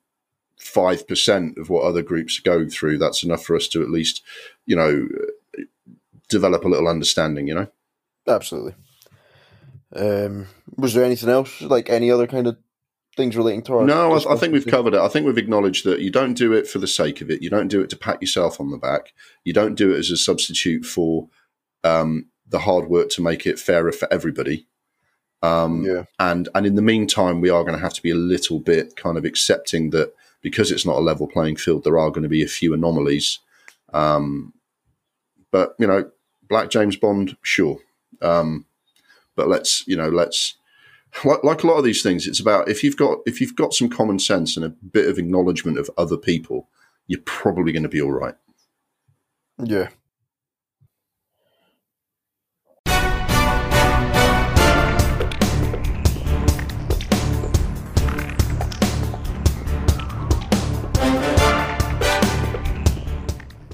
[0.58, 3.90] five percent of what other groups are going through, that's enough for us to at
[3.90, 4.22] least
[4.66, 5.08] you know
[6.28, 7.48] develop a little understanding.
[7.48, 7.66] You know.
[8.28, 8.74] Absolutely.
[9.94, 12.56] Um, was there anything else, like any other kind of
[13.16, 13.84] things relating to our?
[13.84, 15.00] No, I, I think we've covered it.
[15.00, 17.42] I think we've acknowledged that you don't do it for the sake of it.
[17.42, 19.12] You don't do it to pat yourself on the back.
[19.44, 21.28] You don't do it as a substitute for
[21.84, 24.66] um, the hard work to make it fairer for everybody.
[25.42, 26.04] Um, Yeah.
[26.18, 28.96] and and in the meantime, we are going to have to be a little bit
[28.96, 32.28] kind of accepting that because it's not a level playing field, there are going to
[32.28, 33.40] be a few anomalies.
[33.92, 34.52] Um,
[35.50, 36.10] but you know,
[36.48, 37.78] Black James Bond, sure.
[38.22, 38.66] Um,
[39.34, 40.54] but let's you know, let's
[41.24, 42.26] like, like a lot of these things.
[42.26, 45.18] It's about if you've got if you've got some common sense and a bit of
[45.18, 46.68] acknowledgement of other people,
[47.06, 48.34] you're probably going to be all right.
[49.62, 49.88] Yeah.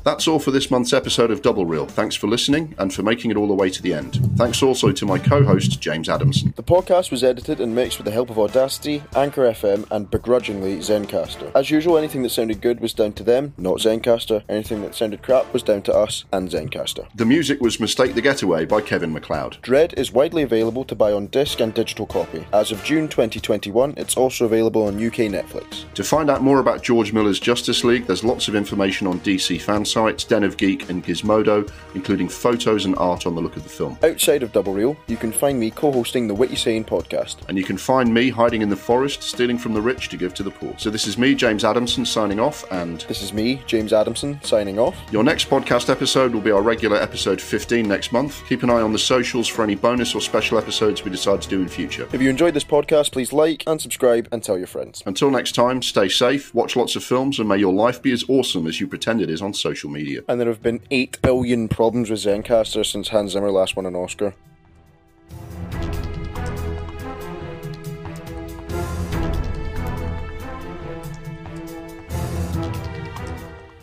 [0.05, 1.87] That's all for this month's episode of Double Reel.
[1.87, 4.19] Thanks for listening and for making it all the way to the end.
[4.37, 6.53] Thanks also to my co-host James Adamson.
[6.57, 10.79] The podcast was edited and mixed with the help of Audacity, Anchor FM, and begrudgingly
[10.79, 11.53] Zencastr.
[11.55, 14.43] As usual, anything that sounded good was down to them, not Zencastr.
[14.49, 17.07] Anything that sounded crap was down to us and Zencastr.
[17.15, 19.59] The music was Mistake the Getaway by Kevin MacLeod.
[19.63, 22.45] Dredd is widely available to buy on disc and digital copy.
[22.53, 25.85] As of June 2021, it's also available on UK Netflix.
[25.95, 29.61] To find out more about George Miller's Justice League, there's lots of information on DC
[29.61, 33.63] fan sites, Den of Geek, and Gizmodo, including photos and art on the look of
[33.63, 33.99] the film.
[34.03, 37.37] Outside of Double Reel, you can find me co-hosting the What Witty Saying podcast.
[37.49, 40.35] And you can find me hiding in the forest, stealing from the rich to give
[40.35, 40.75] to the poor.
[40.77, 44.79] So this is me, James Adamson, signing off, and This is me, James Adamson, signing
[44.79, 44.97] off.
[45.11, 48.43] your next podcast episode will be our regular episode 15 next month.
[48.49, 51.49] Keep an eye on the socials for any bonus or special episodes we decide to
[51.49, 52.09] do in future.
[52.13, 55.03] If you enjoyed this podcast, please like and subscribe and tell your friends.
[55.07, 58.25] Until next time, stay safe, watch lots of films, and may your life be as
[58.29, 59.53] awesome as you pretend it is on
[59.83, 60.23] social media.
[60.29, 63.97] And there have been 8 billion problems with Zencastr since Hans Zimmer last won an
[63.97, 64.35] Oscar.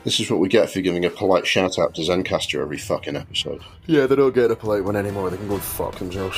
[0.05, 3.15] This is what we get for giving a polite shout out to Zencastr every fucking
[3.15, 3.61] episode.
[3.85, 5.29] Yeah, they don't get a polite one anymore.
[5.29, 6.37] They can go fuck themselves.